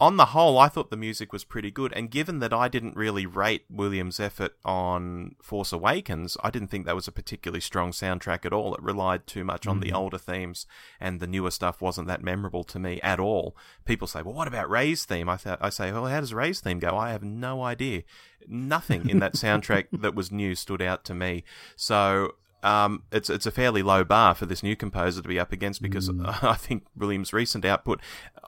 [0.02, 2.96] on the whole, I thought the music was pretty good, and given that I didn't
[2.96, 7.92] really rate Williams' effort on Force Awakens, I didn't think that was a particularly strong
[7.92, 8.74] soundtrack at all.
[8.74, 9.96] It relied too much on the mm-hmm.
[9.96, 10.66] older themes,
[10.98, 13.56] and the newer stuff wasn't that memorable to me at all.
[13.84, 16.60] People say, "Well, what about Rey's theme?" I th- I say, "Well, how does Rey's
[16.60, 18.02] theme go?" I have no idea.
[18.48, 21.44] Nothing in that soundtrack that was new stood out to me.
[21.76, 25.52] So um, it's it's a fairly low bar for this new composer to be up
[25.52, 26.08] against because
[26.42, 28.00] I think Williams' recent output,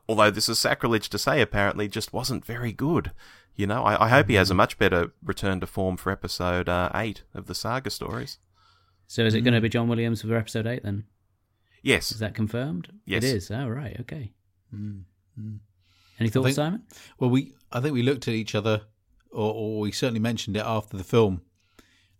[0.08, 3.12] although this is sacrilege to say, apparently just wasn't very good.
[3.56, 6.68] You know, I, I hope he has a much better return to form for episode
[6.68, 8.38] uh, eight of the saga stories.
[9.06, 9.44] So is it Mm.
[9.44, 11.04] going to be John Williams for episode eight then?
[11.82, 12.90] Yes, Is that confirmed?
[13.04, 13.22] Yes.
[13.24, 13.50] It is.
[13.50, 13.96] Oh, right.
[14.00, 14.32] Okay.
[14.74, 15.02] Mm,
[15.38, 15.58] mm.
[16.18, 16.82] Any thoughts, think- Simon?
[17.18, 18.82] well, we I think we looked at each other,
[19.30, 21.42] or, or we certainly mentioned it after the film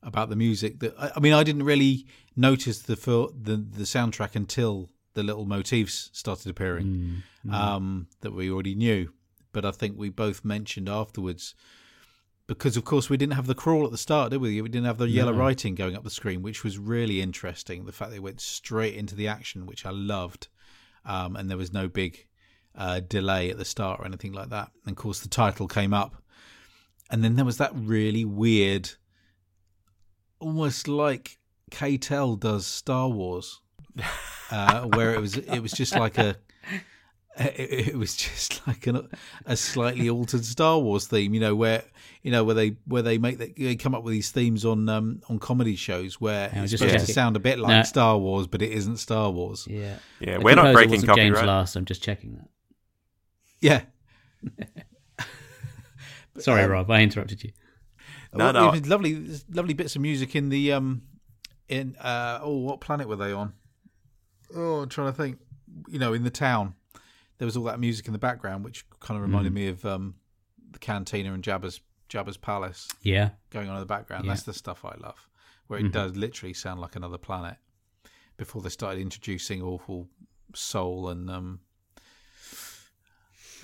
[0.04, 0.80] about the music.
[0.80, 5.44] That I, I mean, I didn't really notice the the the soundtrack until the little
[5.46, 7.22] motifs started appearing.
[7.46, 7.52] Mm.
[7.52, 9.12] um, that we already knew.
[9.52, 11.54] But I think we both mentioned afterwards,
[12.46, 14.60] because of course we didn't have the crawl at the start, did we?
[14.60, 15.38] We didn't have the yellow No.
[15.38, 17.84] writing going up the screen, which was really interesting.
[17.84, 20.48] The fact they went straight into the action, which I loved,
[21.04, 22.26] um, and there was no big
[22.74, 24.70] uh, delay at the start or anything like that.
[24.84, 26.16] And of course, the title came up,
[27.10, 28.90] and then there was that really weird,
[30.44, 31.38] almost like
[31.70, 33.60] K-tel does Star Wars,
[34.50, 36.36] uh, where it was it was just like a
[37.36, 39.08] it, it was just like an,
[39.46, 41.82] a slightly altered Star Wars theme, you know, where
[42.22, 44.88] you know where they where they make the, they come up with these themes on
[44.88, 47.82] um, on comedy shows where Yeah, it's just supposed to sound a bit like No.
[47.82, 49.66] Star Wars, but it isn't Star Wars.
[49.68, 49.96] Yeah.
[50.20, 51.46] yeah, The we're not breaking wasn't James copyright.
[51.48, 51.76] Last.
[51.76, 52.48] I'm just checking that.
[53.60, 53.82] Yeah.
[56.38, 57.52] Sorry, Um, Rob, I interrupted you.
[58.36, 58.72] No, no.
[58.86, 61.02] lovely, lovely bits of music in the um,
[61.68, 63.52] in uh, oh, what planet were they on?
[64.54, 65.38] Oh, I'm trying to think.
[65.88, 66.74] You know, in the town,
[67.38, 69.56] there was all that music in the background, which kind of reminded Mm.
[69.56, 70.14] me of um,
[70.70, 74.24] the cantina and Jabba's Jabba's palace Yeah, going on in the background.
[74.24, 74.32] Yeah.
[74.32, 75.28] That's the stuff I love,
[75.66, 75.92] where it Mhm.
[75.92, 77.56] does literally sound like another planet.
[78.36, 80.08] Before they started introducing awful
[80.54, 81.60] soul and um,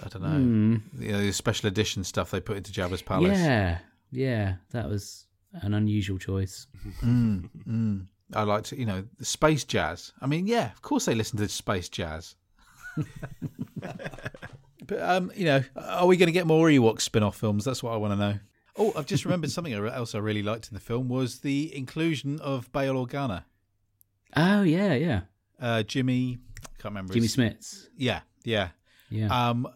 [0.02, 3.38] I don't know, Mm, you know, the special edition stuff they put into Jabba's palace.
[3.38, 3.78] yeah,
[4.10, 4.54] yeah.
[4.70, 6.66] That was an unusual choice.
[7.02, 8.06] Mm, mm.
[8.34, 10.12] I like to, you know, the space jazz.
[10.20, 12.36] I mean, yeah, of course they listen to space jazz.
[14.86, 17.64] but um, you know, are we going to get more Ewok spin-off films?
[17.64, 18.38] That's what I want to know.
[18.76, 22.40] Oh, I've just remembered something else I really liked in the film was the inclusion
[22.40, 23.44] of Bail Organa,
[24.36, 25.20] Oh yeah, yeah.
[25.60, 26.38] uh, Jimmy.
[26.64, 27.12] I can't remember.
[27.12, 27.86] Jimmy his- Smits.
[27.96, 28.68] Yeah, yeah.
[29.10, 29.26] Yeah.
[29.50, 29.66] Um,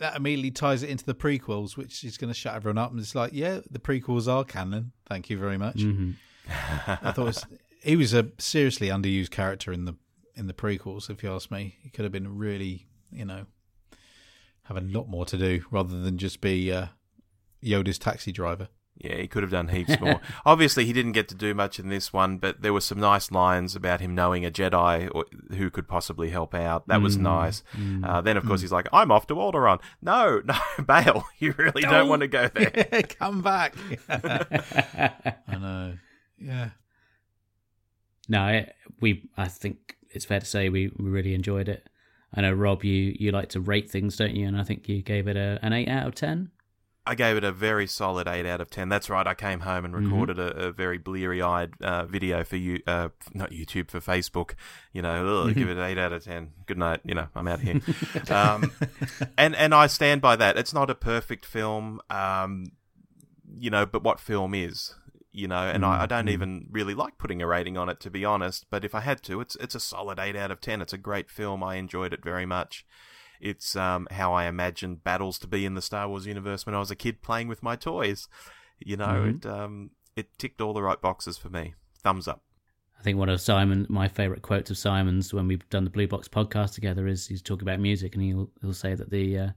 [0.00, 2.90] that immediately ties it into the prequels, which is going to shut everyone up.
[2.90, 4.92] And it's like, yeah, the prequels are canon.
[5.06, 5.82] Thank you very much.
[5.82, 6.12] hmm
[6.48, 7.46] I thought it was,
[7.84, 9.94] he was a seriously underused character in the
[10.34, 11.08] in the prequels.
[11.08, 13.46] If you ask me, he could have been really, you know,
[14.64, 16.86] have a lot more to do rather than just be uh,
[17.62, 18.68] Yoda's taxi driver.
[19.02, 20.20] Yeah, he could have done heaps more.
[20.44, 23.30] Obviously, he didn't get to do much in this one, but there were some nice
[23.30, 25.24] lines about him knowing a Jedi or,
[25.56, 26.86] who could possibly help out.
[26.88, 27.62] That was Mm, nice.
[27.74, 28.04] mm.
[28.06, 31.24] Uh, then, of course, he's like, "I'm off to Alderaan." No, no, bail!
[31.38, 32.08] you really don't, Don't.
[32.10, 32.70] want to go there.
[33.18, 33.74] Come back.
[34.08, 35.94] I know.
[36.38, 36.70] Yeah.
[38.28, 38.64] no,
[39.00, 39.28] we.
[39.36, 41.88] I think it's fair to say we, we really enjoyed it.
[42.34, 44.46] I know Rob, you you like to rate things, don't you?
[44.46, 46.50] And I think you gave it a, an eight out of ten.
[47.10, 48.88] I gave it a very solid eight out of ten.
[48.88, 49.26] That's right.
[49.26, 50.04] I came home and Mhm.
[50.04, 54.52] recorded a, a very bleary-eyed uh, video for you, uh, not YouTube for Facebook.
[54.92, 56.52] You know, ugh, give it an eight out of ten.
[56.66, 57.00] Good night.
[57.04, 57.80] You know, I'm out here.
[58.30, 58.70] um,
[59.36, 60.56] and and I stand by that.
[60.56, 62.72] It's not a perfect film, um,
[63.58, 64.94] you know, but what film is?
[65.32, 66.30] You know, and I, I don't Mm.
[66.32, 68.66] even really like putting a rating on it to be honest.
[68.70, 70.80] But if I had to, it's it's a solid eight out of ten.
[70.80, 71.62] It's a great film.
[71.64, 72.84] I enjoyed it very much.
[73.40, 76.78] It's um, how I imagined battles to be in the Star Wars universe when I
[76.78, 78.28] was a kid playing with my toys.
[78.78, 79.36] You know, Mhm.
[79.36, 81.74] it um, it ticked all the right boxes for me.
[82.02, 82.42] Thumbs up.
[82.98, 86.06] I think one of Simon, my favourite quotes of Simon's when we've done the Blue
[86.06, 89.48] Box podcast together is he's talking about music and he'll he'll say that the uh,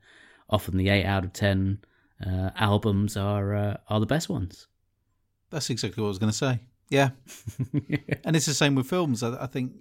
[0.49, 1.79] often the eight out of ten
[2.25, 4.67] uh, albums are uh, are the best ones.
[5.49, 6.59] That's exactly what I was going to say.
[6.89, 7.09] Yeah.
[8.25, 9.23] And it's the same with films.
[9.23, 9.73] I, I think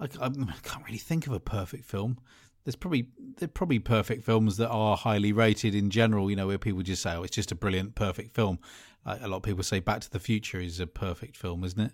[0.00, 0.28] I, I
[0.62, 2.18] can't really think of a perfect film.
[2.64, 3.08] There's probably
[3.38, 6.30] there are probably perfect films that are highly rated in general.
[6.30, 8.58] You know, where people just say, "Oh, it's just a brilliant, perfect film."
[9.04, 11.80] Like a lot of people say, "Back to the Future" is a perfect film, isn't
[11.80, 11.92] it?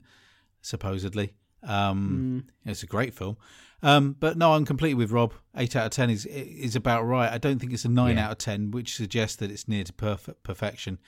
[0.60, 3.36] Supposedly, um, it's a great film.
[3.82, 5.32] Um, but no, I'm completely with Rob.
[5.56, 7.30] Eight out of ten is is about right.
[7.32, 8.26] I don't think it's a nine Yeah.
[8.26, 10.98] out of ten, which suggests that it's near to perfect perfection,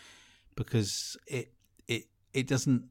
[0.57, 1.53] because it
[1.89, 2.85] it it doesn't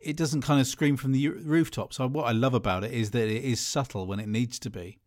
[0.00, 1.96] it doesn't kind of scream from the rooftops.
[1.96, 4.70] So what I love about it is that it is subtle when it needs to
[4.70, 5.00] be,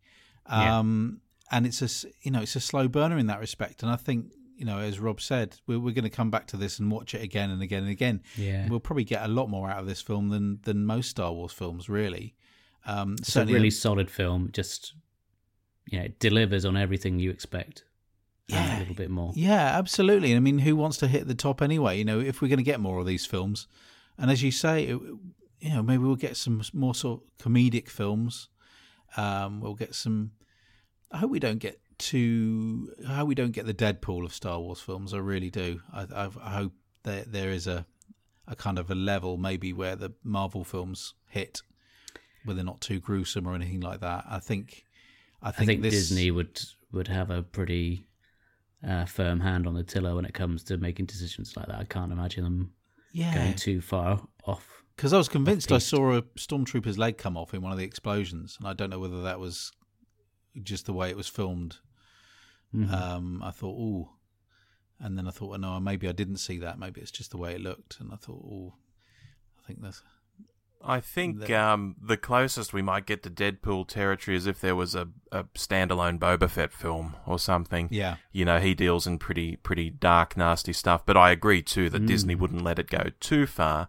[0.48, 0.78] Yeah.
[0.78, 1.20] um,
[1.50, 3.82] and it's a you know it's a slow burner in that respect.
[3.82, 6.56] And I think you know as Rob said, we're, we're going to come back to
[6.56, 8.22] this and watch it again and again and again.
[8.36, 11.32] yeah, We'll probably get a lot more out of this film than than most Star
[11.32, 12.34] Wars films, really.
[12.86, 14.50] Um, it's a really solid film.
[14.52, 14.94] Just
[15.86, 17.84] you know, it delivers on everything you expect.
[18.48, 18.76] Yeah.
[18.76, 19.32] a little bit more.
[19.34, 20.34] Yeah, absolutely.
[20.34, 21.96] I mean, who wants to hit the top anyway?
[21.98, 23.66] You know, if we're going to get more of these films,
[24.18, 25.00] and as you say, it,
[25.60, 28.48] you know, maybe we'll get some more sort of comedic films.
[29.16, 30.32] Um, we'll get some.
[31.10, 32.92] I hope we don't get too.
[33.08, 35.14] I hope we don't get the Deadpool of Star Wars films.
[35.14, 35.80] I really do.
[35.92, 36.72] I, I, I hope
[37.04, 37.86] that there is a
[38.48, 41.62] a kind of a level maybe where the Marvel films hit,
[42.44, 44.24] where they're not too gruesome or anything like that.
[44.28, 44.84] I think.
[45.42, 46.60] I I think, think this, Disney would
[46.92, 48.06] would have a pretty
[48.86, 51.78] uh, firm hand on the tiller when it comes to making decisions like that.
[51.78, 52.72] I can't imagine them
[53.12, 54.81] yeah, going too far off.
[54.96, 57.84] Because I was convinced I saw a stormtrooper's leg come off in one of the
[57.84, 59.72] explosions, and I don't know whether that was
[60.62, 61.78] just the way it was filmed.
[62.74, 62.90] Mhm.
[62.92, 64.10] Um, I thought, oh,
[65.00, 66.78] and then I thought, well, no, maybe I didn't see that.
[66.78, 68.74] Maybe it's just the way it looked, and I thought, oh,
[69.62, 70.02] I think that's
[70.84, 74.74] I think The- um, the closest we might get to Deadpool territory is if there
[74.74, 77.86] was a, a standalone Boba Fett film or something.
[77.92, 81.06] yeah, You know, he deals in pretty pretty dark, nasty stuff.
[81.06, 82.38] But I agree too that Disney Mm.
[82.40, 83.88] wouldn't let it go too far.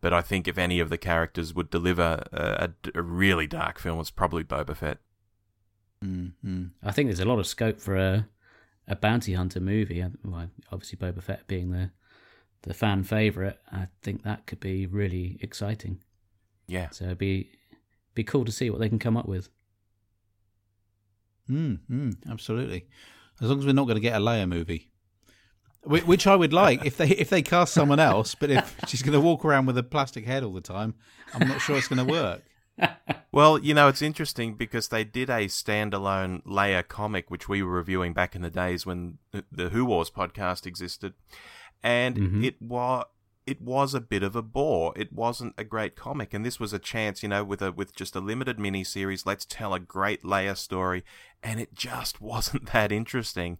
[0.00, 3.78] But I think if any of the characters would deliver a, a, a really dark
[3.78, 4.98] film, it's probably Boba Fett.
[6.04, 6.66] mm-hmm.
[6.82, 8.28] I think there's a lot of scope for a
[8.86, 10.00] a bounty hunter movie.
[10.02, 11.90] Uh, Well, obviously Boba Fett being the
[12.62, 16.02] the fan favorite, I think that could be really exciting.
[16.66, 16.90] Yeah.
[16.90, 17.50] So it'd be
[18.14, 19.48] be cool to see what they can come up with.
[21.50, 22.86] mm, mm, absolutely.
[23.40, 24.97] As long as we're not going to get a Leia movie, Wh-
[25.88, 29.14] Which I would like if they if they cast someone else, but if she's going
[29.14, 30.94] to walk around with a plastic head all the time,
[31.34, 32.42] I'm not sure it's going to work.
[33.30, 37.72] Well, you know, it's interesting because they did a standalone Leia comic, which we were
[37.72, 39.18] reviewing back in the days when
[39.52, 41.12] the- Who Wars podcast existed,
[41.82, 42.44] and Mhm.
[42.44, 43.04] it was
[43.46, 44.92] it was a bit of a bore.
[44.96, 47.94] It wasn't a great comic, and this was a chance, you know, with a with
[47.94, 49.26] just a limited mini series.
[49.26, 51.02] Let's tell a great Leia story,
[51.42, 53.58] and it just wasn't that interesting.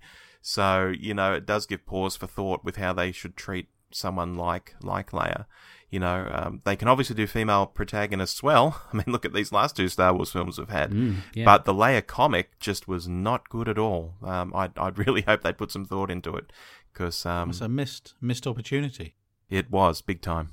[0.49, 4.35] So, you know, it does give pause for thought with how they should treat someone
[4.35, 5.45] like like Leia.
[5.91, 8.81] You know, um, they can obviously do female protagonists well.
[8.93, 10.91] I mean, look at these last two Star Wars films we've had.
[10.93, 11.45] Mm, yeah.
[11.45, 14.15] But the Leia comic just was not good at all.
[14.23, 16.51] Um, I'd, I'd really hope they'd put some thought into it
[16.95, 19.17] because um, It's a missed missed opportunity.
[19.51, 20.53] it was big time.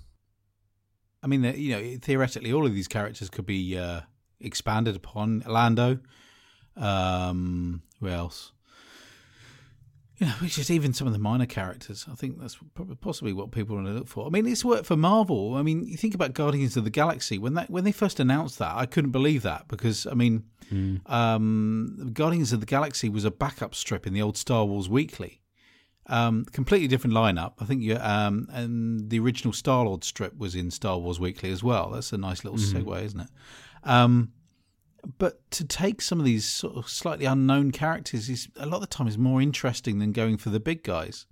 [1.23, 4.01] I mean, you know, theoretically, all of these characters could be uh,
[4.41, 5.41] expanded upon.
[5.47, 5.99] Lando,
[6.75, 8.51] um, who else?
[10.17, 12.05] You know, which is even some of the minor characters.
[12.09, 14.25] I think that's probably possibly what people want to look for.
[14.25, 15.55] I mean, it's worked for Marvel.
[15.55, 18.57] I mean, you think about Guardians of the Galaxy when that when they first announced
[18.59, 20.43] that, I couldn't believe that because I mean,
[21.07, 25.41] um, Guardians of the Galaxy was a backup strip in the old Star Wars Weekly.
[26.07, 27.53] Um, completely different lineup.
[27.59, 31.51] I think you um, and the original Star Lord strip was in Star Wars Weekly
[31.51, 31.89] as well.
[31.89, 33.29] That's a nice little segue, isn't it?
[33.83, 34.31] Um,
[35.17, 38.81] but to take some of these sort of slightly unknown characters is a lot of
[38.81, 41.25] the time is more interesting than going for the big guys.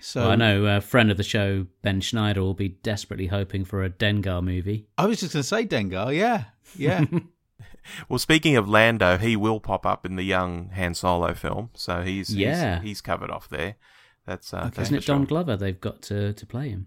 [0.00, 3.64] So Well, I know a friend of the show, Ben Schneider, will be desperately hoping
[3.64, 4.88] for a Dengar movie.
[4.98, 6.14] I was just going to say Dengar.
[6.16, 6.44] Yeah,
[6.76, 7.04] yeah.
[8.08, 12.02] Well, speaking of Lando, he will pop up in the young Han Solo film, so
[12.02, 12.76] he's Yeah.
[12.76, 13.74] he's, he's covered off there.
[14.24, 15.16] That's uh, that's Isn't it for sure.
[15.16, 16.86] Don Glover they've got to, to play him?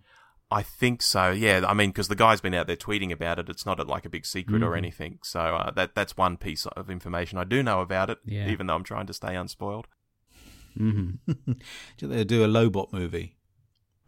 [0.52, 1.32] I think so.
[1.32, 3.50] Yeah, I mean, because the guy's been out there tweeting about it.
[3.50, 4.78] It's not like a big secret or Mhm.
[4.78, 5.20] anything.
[5.24, 8.20] So uh, that that's one piece of information I do know about it.
[8.26, 8.48] Yeah.
[8.50, 9.88] Even though I'm trying to stay unspoiled.
[10.78, 11.12] hmm
[12.00, 13.38] they do a Lobot movie.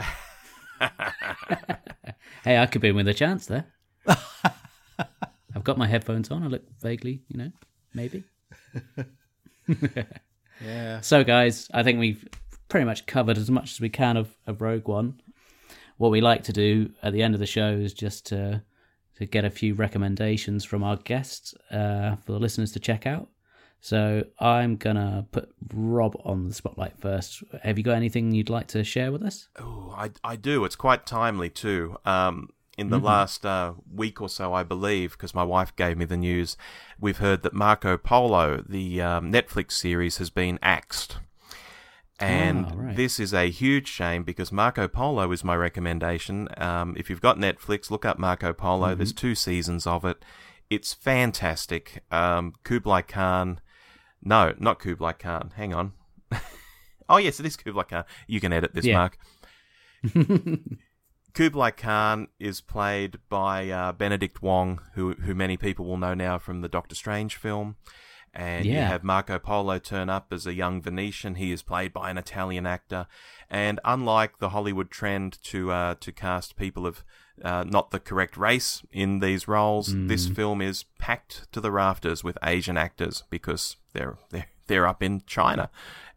[2.43, 3.65] hey, I could be in with a chance there.
[4.07, 6.43] I've got my headphones on.
[6.43, 7.51] I look vaguely, you know,
[7.93, 8.23] maybe.
[10.63, 11.01] Yeah.
[11.01, 12.27] So, guys, I think we've
[12.69, 15.19] pretty much covered as much as we can of, of Rogue One.
[15.97, 18.63] What we like to do at the end of the show is just to,
[19.17, 23.29] to get a few recommendations from our guests uh, for the listeners to check out.
[23.79, 27.43] So, I'm going to put Rob on the spotlight first.
[27.61, 29.49] Have you got anything you'd like to share with us?
[29.59, 30.65] Oh, I, I do.
[30.65, 31.97] It's quite timely too.
[32.03, 36.05] Um, in the last uh, week or so, I believe, because my wife gave me
[36.05, 36.55] the news,
[36.99, 41.17] we've heard that Marco Polo, the um, Netflix series, has been axed.
[42.19, 42.95] And Ah, right.
[42.95, 46.47] this is a huge shame because Marco Polo is my recommendation.
[46.57, 48.95] Um, if you've got Netflix, look up Marco Polo.
[48.95, 50.23] There's two seasons of it.
[50.69, 52.03] It's fantastic.
[52.11, 53.59] Um, Kublai Khan.
[54.23, 55.53] No, not Kublai Khan.
[55.55, 55.93] Hang on.
[57.09, 58.03] oh, yes, it is Kublai Khan.
[58.25, 58.95] You can edit this, Yeah.
[58.97, 59.17] Mark.
[61.33, 66.39] Kublai Khan is played by uh, Benedict Wong, who who many people will know now
[66.39, 67.75] from the Doctor Strange film.
[68.37, 71.35] And you have Marco Polo turn up as a young Venetian.
[71.35, 73.07] He is played by an Italian actor.
[73.49, 77.03] And unlike the Hollywood trend to uh, to cast people of
[77.43, 82.23] uh, not the correct race in these roles, this film is packed to the rafters
[82.23, 85.69] with Asian actors because they're they're they're up in China.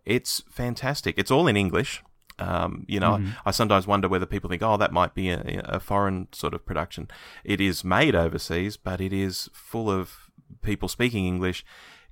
[0.05, 1.15] It's fantastic.
[1.17, 2.03] It's all in English.
[2.39, 3.17] Um, you know,
[3.47, 6.65] I sometimes wonder whether people think, oh, that might be a, a foreign sort of
[6.67, 7.09] production.
[7.45, 10.31] It is made overseas, but it is full of
[10.63, 11.65] people speaking English,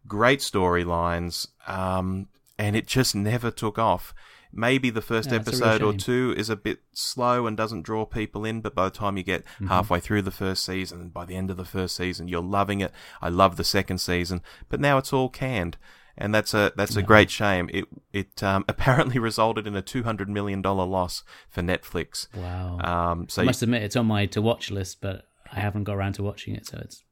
[0.07, 2.28] great storylines, um,
[2.59, 4.14] and it just never took off.
[4.51, 7.55] Maybe the first Yeah, it's a real episode or two is a bit slow and
[7.57, 9.66] doesn't draw people in, but by the time you get Mm-hmm.
[9.66, 12.92] halfway through the first season, by the end of the first season, you're loving it.
[13.20, 14.40] I love the second season,
[14.70, 15.76] but now it's all canned
[16.20, 17.70] and that's a that's a great shame.
[17.72, 22.26] It it um, apparently resulted in a two hundred million dollar loss for Netflix.
[22.34, 22.78] Wow.
[22.80, 25.96] Um, so I must admit, it's on my to watch list, but I haven't got
[25.96, 27.05] around to watching it, so it's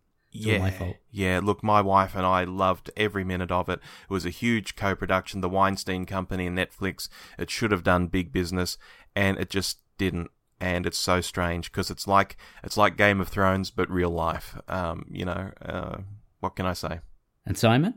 [0.44, 0.96] all yeah, my fault.
[1.10, 1.40] yeah.
[1.42, 3.80] Look, my wife and I loved every minute of it.
[4.08, 5.40] It was a huge co-production.
[5.40, 7.08] The Weinstein Company and Netflix.
[7.38, 8.78] It should have done big business,
[9.14, 10.30] and it just didn't.
[10.58, 14.56] And it's so strange because it's like it's like Game of Thrones, but real life.
[14.68, 15.98] Um, you know, uh,
[16.40, 17.00] what can I say?
[17.44, 17.94] And Simon?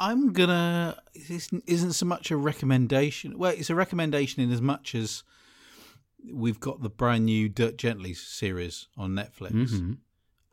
[0.00, 0.98] I'm gonna.
[1.28, 3.38] This isn't so much a recommendation.
[3.38, 5.22] Well, it's a recommendation in as much as
[6.32, 9.52] we've got the brand new Dirk Gently series on Netflix.
[9.52, 9.98] Mhm.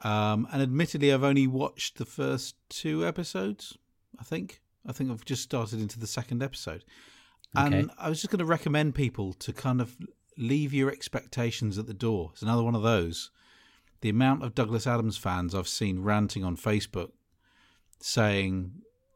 [0.03, 3.77] Um, and admittedly, I've only watched the first two episodes.
[4.19, 4.61] I think.
[4.87, 6.83] I think I've just started into the second episode.
[7.55, 7.79] Okay.
[7.79, 9.95] And I was just going to recommend people to kind of
[10.37, 12.29] leave your expectations at the door.
[12.33, 13.29] It's another one of those.
[13.99, 17.11] The amount of Douglas Adams fans I've seen ranting on Facebook
[17.99, 18.71] saying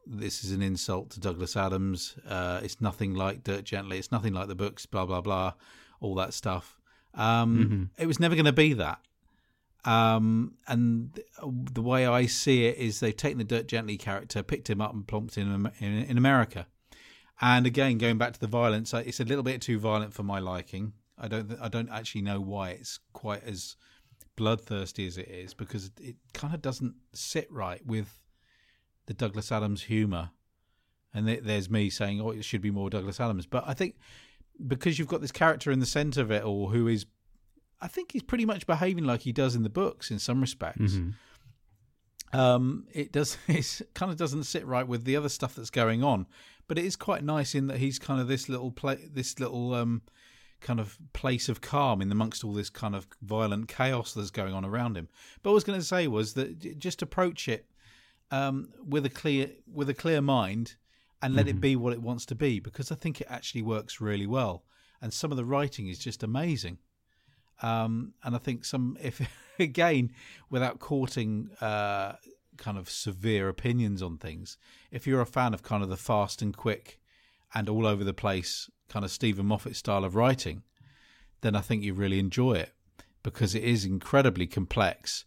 [0.06, 2.16] this is an insult to Douglas Adams.
[2.28, 3.98] Uh, it's nothing like Dirk Gently.
[3.98, 4.86] It's nothing like the books.
[4.86, 5.54] Blah blah blah,
[6.00, 6.80] all that stuff.
[7.14, 8.04] Um, Mm-hmm.
[8.04, 9.00] It was never going to be that.
[9.86, 14.70] Um, and the way I see it is they've taken the Dirk Gently character, picked
[14.70, 16.66] him up, and plonked him in, in, America.
[17.40, 20.40] And again, going back to the violence, it's a little bit too violent for my
[20.40, 20.94] liking.
[21.20, 23.76] I don't, I don't actually know why it's quite as
[24.36, 28.22] bloodthirsty as it is because it kind of doesn't sit right with
[29.06, 30.32] the Douglas Adams humour.
[31.14, 33.96] And there's me saying, "Oh, it should be more Douglas Adams," but I think
[34.68, 37.06] because you've got this character in the centre of it all, who is,
[37.86, 40.94] I think he's pretty much behaving like he does in the books in some respects.
[40.94, 41.14] Mhm.
[42.34, 46.04] Um, it does, it kind of doesn't sit right with the other stuff that's going
[46.04, 46.26] on,
[46.68, 49.76] but it is quite nice in that he's kind of this little play, this little
[49.76, 50.02] um,
[50.62, 54.56] kind of place of calm in amongst all this kind of violent chaos that's going
[54.56, 55.08] on around him.
[55.44, 57.70] But what I was going to say was that just approach it
[58.32, 60.76] um, with a clear with a clear mind
[61.22, 64.02] and let it be what it wants to be because I think it actually works
[64.02, 64.64] really well.
[65.02, 66.80] And some of the writing is just amazing.
[67.62, 69.22] Um, and I think some, if
[69.60, 70.12] again,
[70.49, 72.14] without courting uh,
[72.58, 74.58] kind of severe opinions on things,
[74.91, 76.99] if you're a fan of kind of the fast and quick
[77.53, 80.64] and all over the place kind of Steven Moffat style of writing,
[81.41, 82.74] then I think you really enjoy it
[83.24, 85.26] because it is incredibly complex,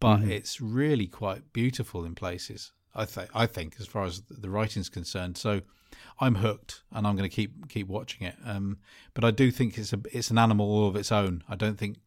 [0.00, 2.72] but it's really quite beautiful in places.
[2.94, 5.36] I think I think as far as the writing's concerned.
[5.36, 5.62] So
[6.18, 8.36] I'm hooked, and I'm going to keep keep watching it.
[8.44, 8.78] Um,
[9.14, 11.42] but I do think it's a it's an animal all of its own.
[11.48, 11.98] I don't think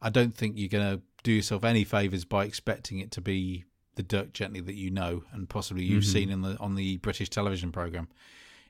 [0.00, 3.64] I don't think you're going to do yourself any favors by expecting it to be
[3.96, 7.28] the Dirk Gently that you know and possibly you've seen in the on the British
[7.28, 8.08] television program.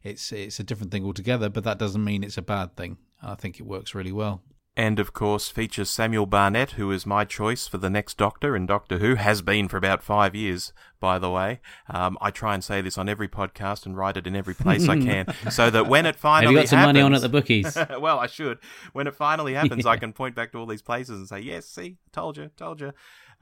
[0.03, 2.97] It's it's a different thing altogether, but that doesn't mean it's a bad thing.
[3.23, 4.43] I think it works really well.
[4.77, 8.67] And of course, features Samuel Barnett, who is my choice for the next Doctor in
[8.67, 11.61] Doctor Who, has been for about five years, by the way.
[11.89, 14.89] Um, I try and say this on every podcast and write it in every place
[14.89, 17.23] I can, so that when it Have finally you got some money on at happens-
[17.23, 17.77] the bookies?
[18.01, 18.59] well, I should.
[18.93, 21.67] When it finally happens, I can point back to all these places and say, "Yes,
[21.67, 22.93] see, told you, told you."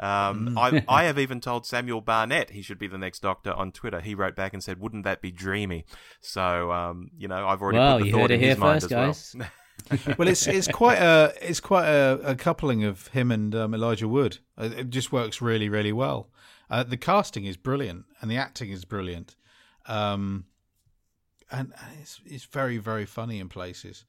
[0.01, 3.73] Um, I, I have even told Samuel Barnett he should be the next Doctor on
[3.73, 4.01] Twitter.
[4.01, 5.85] He wrote back and said, "Wouldn't that be dreamy?"
[6.21, 8.59] So, um, you know, I've already Well, put the thought heard it in here his
[8.59, 9.49] mind first, as well.
[10.19, 14.09] Well, it's it's quite a it's quite a, a coupling of him and um, Elijah
[14.09, 14.39] Wood.
[14.57, 16.31] Uh, It just works really really well.
[16.71, 19.37] Uh, the casting is brilliant and the acting is brilliant,
[19.87, 20.45] um,
[21.51, 24.05] and and it's it's very very funny in places.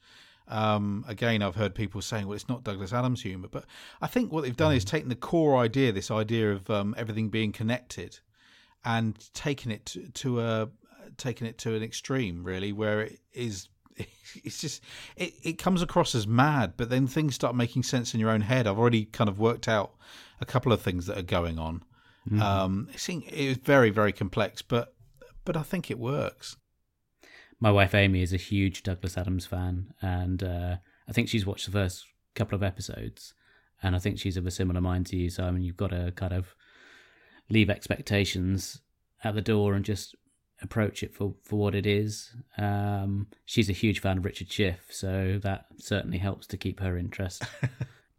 [0.49, 3.65] Um, again, I've heard people saying, "Well, it's not Douglas Adams humor," but
[4.01, 7.29] I think what they've done is taken the core idea, this idea of um, everything
[7.29, 8.19] being connected,
[8.83, 10.69] and taken it to, to a
[11.17, 13.69] taken it to an extreme, really, where it is
[14.43, 14.83] it's just
[15.15, 18.41] it, it comes across as mad but then things start making sense in your own
[18.41, 18.67] head.
[18.67, 19.95] I've already kind of worked out
[20.41, 21.83] a couple of things that are going on.
[22.41, 24.93] Um it seemed- it was very very complex but
[25.45, 26.57] but i think it works.
[27.61, 30.77] My wife Amy is a huge Douglas Adams fan, and uh,
[31.09, 33.33] I think she's watched the first couple of episodes,
[33.83, 35.29] and I think she's of a similar mind to you.
[35.29, 36.55] So I mean, you've got to kind of
[37.49, 38.81] leave expectations
[39.25, 40.15] at the door and just
[40.61, 42.33] approach it for for what it is.
[42.57, 46.97] Um, she's a huge fan of Richard Schiff, so that certainly helps to keep her
[46.97, 47.43] interest.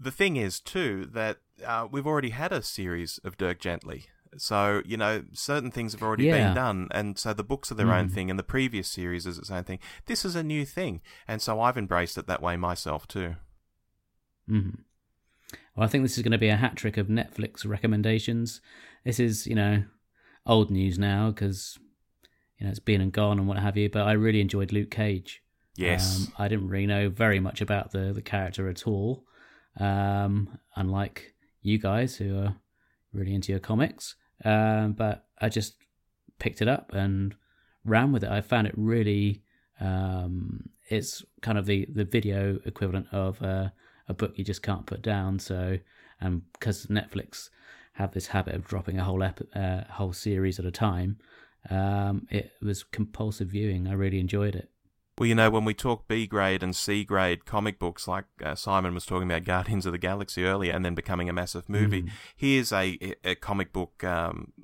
[0.02, 4.06] The thing is, too, that uh, we've already had a series of Dirk Gently.
[4.38, 6.32] So, you know, certain things have already Yeah.
[6.46, 6.88] been done.
[6.90, 8.12] And so the books are their own Mm.
[8.12, 9.78] thing, and the previous series is its own thing.
[10.06, 11.02] This is a new thing.
[11.28, 13.36] And so I've embraced it that way myself, too.
[14.48, 14.70] hmm
[15.76, 18.62] Well, I think this is going to be a hat trick of Netflix recommendations.
[19.04, 19.84] This is, you know,
[20.46, 21.78] old news now because
[22.60, 23.88] you know it's been and gone and what have you.
[23.88, 25.42] But I really enjoyed Luke Cage.
[25.76, 26.28] Yes.
[26.28, 29.24] Um, I didn't really know very much about the the character at all.
[29.78, 32.56] Um, unlike you guys who are
[33.12, 34.14] really into your comics,
[34.44, 35.76] um, but I just
[36.38, 37.34] picked it up and
[37.84, 38.30] ran with it.
[38.30, 39.42] I found it really.
[39.80, 43.70] Um, it's kind of the the video equivalent of uh,
[44.08, 45.38] a book you just can't put down.
[45.38, 45.78] So,
[46.20, 47.48] and because Netflix
[47.94, 51.18] have this habit of dropping a whole ep- uh, whole series at a time,
[51.68, 53.86] um, it was compulsive viewing.
[53.88, 54.70] I really enjoyed it.
[55.18, 58.54] Well, you know, when we talk B grade and C grade comic books, like uh,
[58.54, 62.06] Simon was talking about Guardians of the Galaxy earlier, and then becoming a massive movie,
[62.34, 64.54] here's a, a comic book um,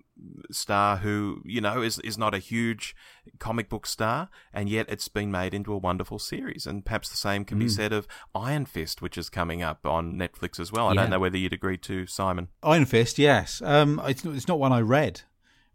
[0.51, 2.97] star who, you know, is is not a huge
[3.39, 6.67] comic book star, and yet it's been made into a wonderful series.
[6.67, 10.15] And perhaps the same can be said of Iron Fist, which is coming up on
[10.15, 10.89] Netflix as well.
[10.89, 11.03] I Yeah.
[11.03, 12.49] don't know whether you'd agree to Simon.
[12.63, 15.21] iron fist yes um it's, it's not one i read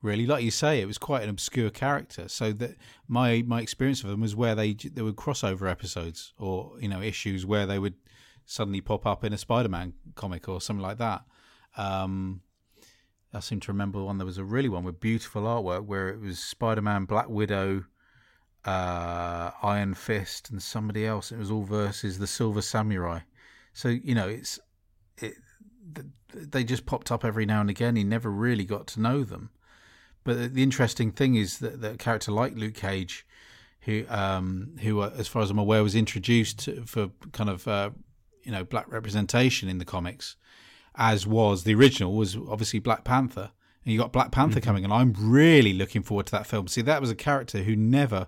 [0.02, 2.76] really like you say it was quite an obscure character so that
[3.08, 7.02] my my experience of them was where they there were crossover episodes or you know
[7.02, 7.96] issues where they would
[8.46, 11.24] suddenly pop up in a spider-man comic or something like that
[11.78, 12.42] um
[13.34, 14.18] I seem to remember one.
[14.18, 17.86] There was a really one with beautiful artwork where it was Spider Man, Black Widow,
[18.66, 21.32] uh, Iron Fist, and somebody else.
[21.32, 23.20] It was all versus the Silver Samurai.
[23.74, 24.60] So you know, it's
[25.18, 25.36] it.
[26.34, 27.96] They just popped up every now and again.
[27.96, 29.50] He never really got to know them.
[30.24, 33.26] But the interesting thing is that, that a character like Luke Cage,
[33.82, 37.90] who, um, who, uh, as far as I'm aware, was introduced for kind of, uh,
[38.44, 40.36] you know, black representation in the comics,
[40.96, 43.52] as was the original, was obviously Black Panther.
[43.84, 44.66] And you got Black Panther mm-hmm.
[44.66, 46.68] coming, and I'm really looking forward to that film.
[46.68, 48.28] See, that was a character who never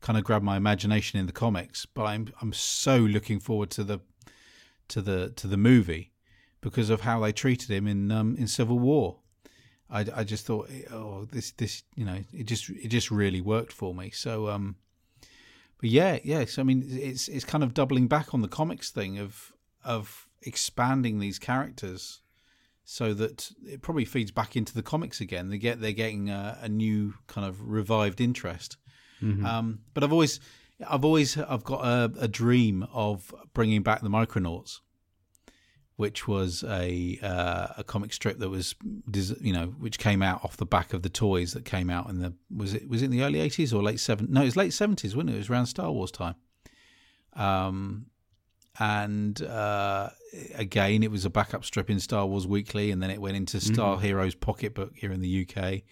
[0.00, 3.84] kind of grabbed my imagination in the comics, but I'm I'm so looking forward to
[3.84, 4.00] the
[4.88, 6.12] to the to the movie
[6.60, 9.18] because of how they treated him in um, in Civil War.
[9.94, 13.72] I, I just thought, oh, this this you know, it just it just really worked
[13.72, 14.10] for me.
[14.10, 14.76] So um,
[15.80, 19.18] but yeah, yes, I mean, it's it's kind of doubling back on the comics thing
[19.18, 19.52] of
[19.84, 22.20] of expanding these characters
[22.84, 25.48] so that it probably feeds back into the comics again.
[25.48, 28.76] They get they're getting a, a new kind of revived interest.
[29.22, 29.46] Mm-hmm.
[29.46, 30.40] Um, but I've always
[30.88, 34.80] I've always I've got a, a, dream of bringing back the Micronauts,
[35.96, 38.74] which was a uh, a comic strip that was
[39.40, 42.20] you know which came out off the back of the toys that came out in
[42.20, 44.56] the was it was it in the early eighties or late seven no it was
[44.56, 46.34] late seventies wasn't it it was around Star Wars time.
[47.34, 48.06] Um,
[48.78, 50.10] and uh,
[50.54, 53.60] again, it was a backup strip in Star Wars Weekly, and then it went into
[53.60, 54.04] Star mm-hmm.
[54.04, 55.82] Heroes Pocketbook here in the UK.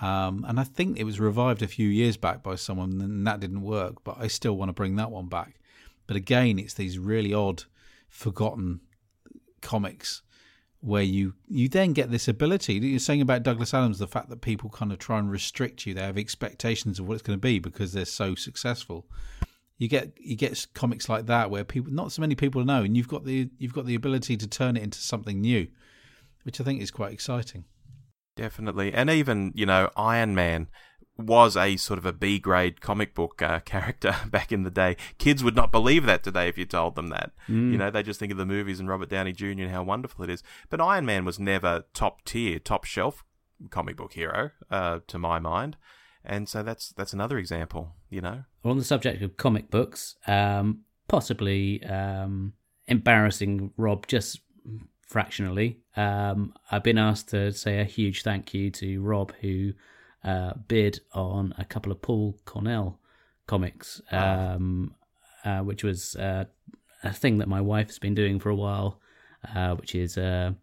[0.00, 3.40] Um, and I think it was revived a few years back by someone, and that
[3.40, 4.04] didn't work.
[4.04, 5.60] But I still want to bring that one back.
[6.06, 7.64] But again, it's these really odd,
[8.08, 8.80] forgotten
[9.64, 10.22] comics
[10.80, 12.78] where you you then get this ability.
[12.78, 15.86] that You're saying about Douglas Adams, the fact that people kind of try and restrict
[15.86, 15.94] you.
[15.94, 19.06] They have expectations of what it's going to be because they're so successful
[19.78, 22.96] you get you get comics like that where people not so many people know, and
[22.96, 25.66] you've got the you've got the ability to turn it into something new,
[26.44, 27.64] which I think is quite exciting.
[28.36, 30.68] Definitely, and even you know Iron Man
[31.16, 34.96] was a sort of a B grade comic book uh, character back in the day.
[35.18, 37.32] Kids would not believe that today if you told them that.
[37.48, 37.72] Mm.
[37.72, 39.46] You know, they just think of the movies and Robert Downey Jr.
[39.46, 40.42] and how wonderful it is.
[40.70, 43.24] But Iron Man was never top tier, top shelf
[43.70, 45.76] comic book hero, uh, to my mind
[46.24, 47.94] and so that's that's another example.
[48.08, 52.54] You know, on the subject of comic books, um, possibly um,
[52.86, 54.40] embarrassing Rob just
[55.06, 55.80] fractionally.
[55.96, 59.72] Um, I've been asked to say a huge thank you to Rob who
[60.24, 62.98] uh, bid on a couple of Paul Cornell
[63.46, 64.94] comics, um,
[65.44, 66.44] uh, which was uh,
[67.02, 69.00] a thing that my wife has been doing for a while,
[69.54, 70.56] uh, which is a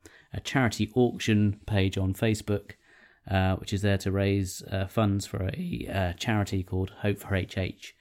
[0.43, 2.71] charity auction page on Facebook
[3.29, 7.35] uh, which is there to raise uh, funds for a uh, charity called Hope for
[7.35, 7.93] HH.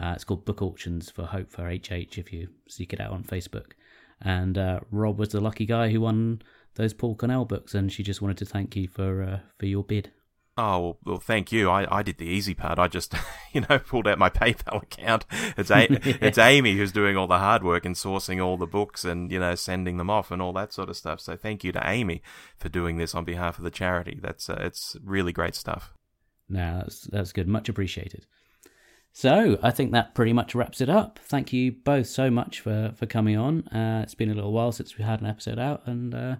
[0.00, 3.24] Uh, it's called Book Auctions for Hope for HH if you seek it out on
[3.24, 3.72] Facebook.
[4.20, 6.42] And uh, Rob was the lucky guy who won
[6.76, 10.12] those Paul Cornell books, and she just wanted to thank you for for your bid.
[10.62, 11.70] Oh well, thank you.
[11.70, 12.78] I, I did the easy part.
[12.78, 13.14] I just,
[13.52, 15.24] you know, pulled out my PayPal account.
[15.56, 16.16] It's a- yeah.
[16.20, 19.40] it's Amy who's doing all the hard work and sourcing all the books and you
[19.40, 21.18] know sending them off and all that sort of stuff.
[21.18, 22.20] So thank you to Amy
[22.58, 24.18] for doing this on behalf of the charity.
[24.20, 25.94] That's uh, it's really great stuff.
[26.46, 27.48] No, that's that's good.
[27.48, 28.26] Much appreciated.
[29.12, 31.18] So I think that pretty much wraps it up.
[31.24, 33.66] Thank you both so much for for coming on.
[33.68, 36.36] Uh, it's been a little while since we had an episode out, and uh,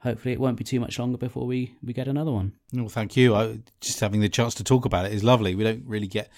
[0.00, 2.52] hopefully it won't be too much longer before we, we get another one.
[2.72, 3.34] Well, thank you.
[3.34, 5.54] I, just having the chance to talk about it is lovely.
[5.54, 6.30] We don't really get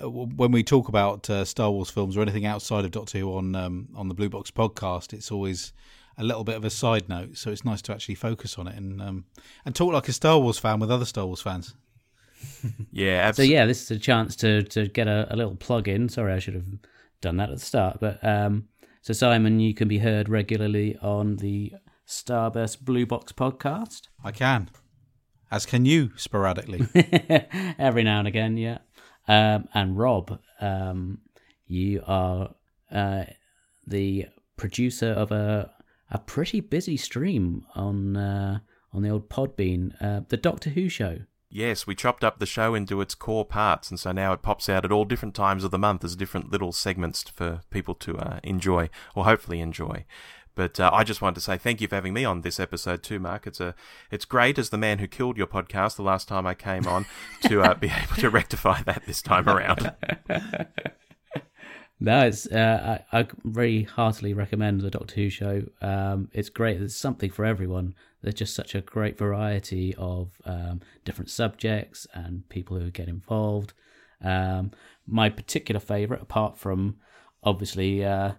[0.00, 3.34] uh, when we talk about uh, Star Wars films or anything outside of Doctor Who
[3.34, 5.12] on um, on the Blue Box podcast.
[5.12, 5.72] It's always
[6.16, 8.76] a little bit of a side note, so it's nice to actually focus on it
[8.76, 9.24] and um,
[9.64, 11.74] and talk like a Star Wars fan with other Star Wars fans.
[12.92, 13.54] yeah, absolutely.
[13.54, 16.08] so yeah, this is a chance to to get a, a, little plug in.
[16.08, 16.66] Sorry, I should have
[17.20, 18.68] done that at the start, but um,
[19.02, 21.72] so Simon, you can be heard regularly on the
[22.10, 24.08] Starburst Blue Box podcast?
[24.24, 24.68] I can.
[25.48, 26.88] As can you, sporadically.
[27.78, 28.78] Every now and again, yeah.
[29.28, 31.20] Um, and Rob, um,
[31.66, 32.56] you are
[32.90, 33.26] uh,
[33.86, 34.26] the
[34.56, 35.70] producer of a
[36.10, 38.58] a pretty busy stream on uh,
[38.92, 41.18] on the old Podbean, uh, the Doctor Who show.
[41.52, 44.68] Yes, we chopped up the show into its core parts, and so now it pops
[44.68, 48.16] out at all different times of the month as different little segments for people to
[48.18, 50.04] uh, enjoy, or hopefully enjoy.
[50.54, 53.02] But uh, I just wanted to say thank you for having me on this episode
[53.02, 53.46] too, Mark.
[53.46, 53.74] It's a
[54.10, 57.06] it's great as the man who killed your podcast the last time I came on
[57.42, 59.92] to uh, be able to rectify that this time around.
[62.00, 65.62] no, it's uh, I, I very heartily recommend the Doctor Who show.
[65.80, 66.78] Um, it's great.
[66.78, 67.94] There's something for everyone.
[68.22, 73.72] There's just such a great variety of um, different subjects and people who get involved.
[74.22, 74.72] Um,
[75.06, 76.96] my particular favourite, apart from
[77.42, 78.32] obviously uh,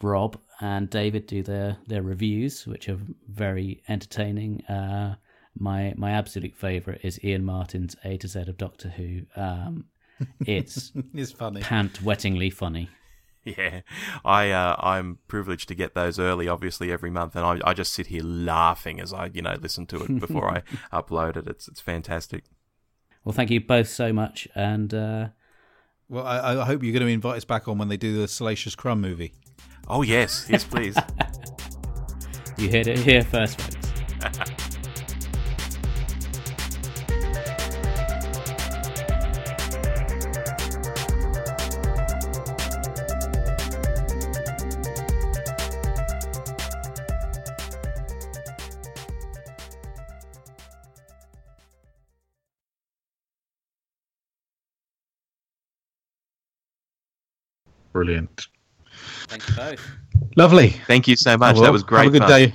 [0.00, 2.98] Rob and David do their, their reviews, which are
[3.28, 4.64] very entertaining.
[4.66, 5.16] Uh,
[5.58, 9.22] my my absolute favourite is Ian Martin's A to Z of Doctor Who.
[9.36, 9.86] Um,
[10.46, 11.60] it's It's funny.
[11.60, 12.88] pant wettingly funny.
[13.44, 13.80] Yeah,
[14.24, 17.92] I uh, I'm privileged to get those early, obviously every month, and I, I just
[17.92, 21.48] sit here laughing as I you know listen to it before I upload it.
[21.48, 22.44] It's it's fantastic.
[23.24, 25.28] Well, thank you both so much, and uh,
[26.08, 28.28] Well, I, I hope you're going to invite us back on when they do the
[28.28, 29.32] Salacious Crumb movie.
[29.88, 30.96] Oh yes, yes please.
[32.56, 33.76] you heard it here first, folks.
[57.92, 58.48] Brilliant.
[59.32, 59.90] Thank you both.
[60.36, 60.68] Lovely.
[60.86, 61.54] Thank you so much.
[61.54, 62.04] Well, that was great.
[62.04, 62.28] Have a good fun.
[62.28, 62.54] day.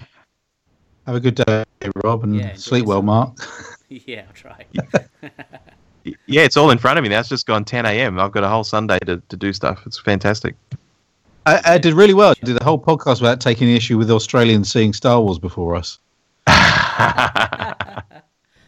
[1.08, 1.64] Have a good day,
[2.04, 3.06] Rob, and Yeah, sleep well, yourself.
[3.06, 3.80] Mark.
[3.90, 4.66] yeah, I'll try.
[6.26, 7.20] Yeah, it's all in front of me now.
[7.20, 8.18] It's just gone 10 a.m.
[8.18, 9.84] I've got a whole Sunday to, to do stuff.
[9.86, 10.56] It's fantastic.
[11.46, 12.30] I, I did really well.
[12.30, 16.00] I did the whole podcast without taking issue with Australians seeing Star Wars before us.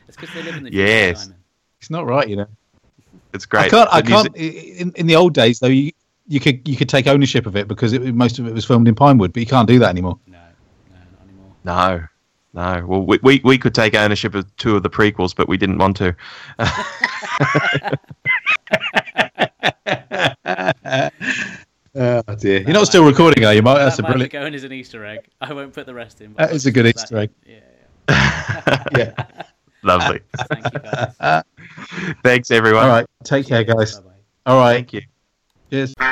[0.09, 1.07] It's because they live in the Yes.
[1.07, 1.35] future, Simon.
[1.79, 2.47] It's not right, you know.
[3.33, 3.67] It's great.
[3.67, 3.89] I can't.
[3.93, 4.35] I can't.
[4.35, 5.91] In, in the old days, though, you
[6.29, 8.87] you could you could take ownership of it because it, most of it was filmed
[8.87, 10.17] in Pinewood, but you can't do that anymore.
[10.27, 12.07] No, no, not anymore.
[12.53, 12.85] No, no.
[12.85, 15.79] Well, we, we we could take ownership of two of the prequels, but we didn't
[15.79, 16.15] want to.
[21.95, 22.61] Oh dear!
[22.61, 23.79] You're not still recording, are you, Mark?
[23.79, 24.31] That's that a might brilliant.
[24.31, 25.21] go in as an Easter egg.
[25.41, 26.33] I won't put the rest in.
[26.33, 27.29] but That I'll a good put Easter egg.
[27.45, 27.61] in.
[28.09, 29.13] Yeah, Yeah.
[29.83, 30.19] Lovely.
[30.37, 31.43] Thank you guys.
[32.23, 32.83] Thanks, everyone.
[32.83, 33.05] All right.
[33.23, 33.99] Take care, guys.
[33.99, 34.11] Bye bye.
[34.51, 34.87] All right.
[34.87, 36.08] Thank you.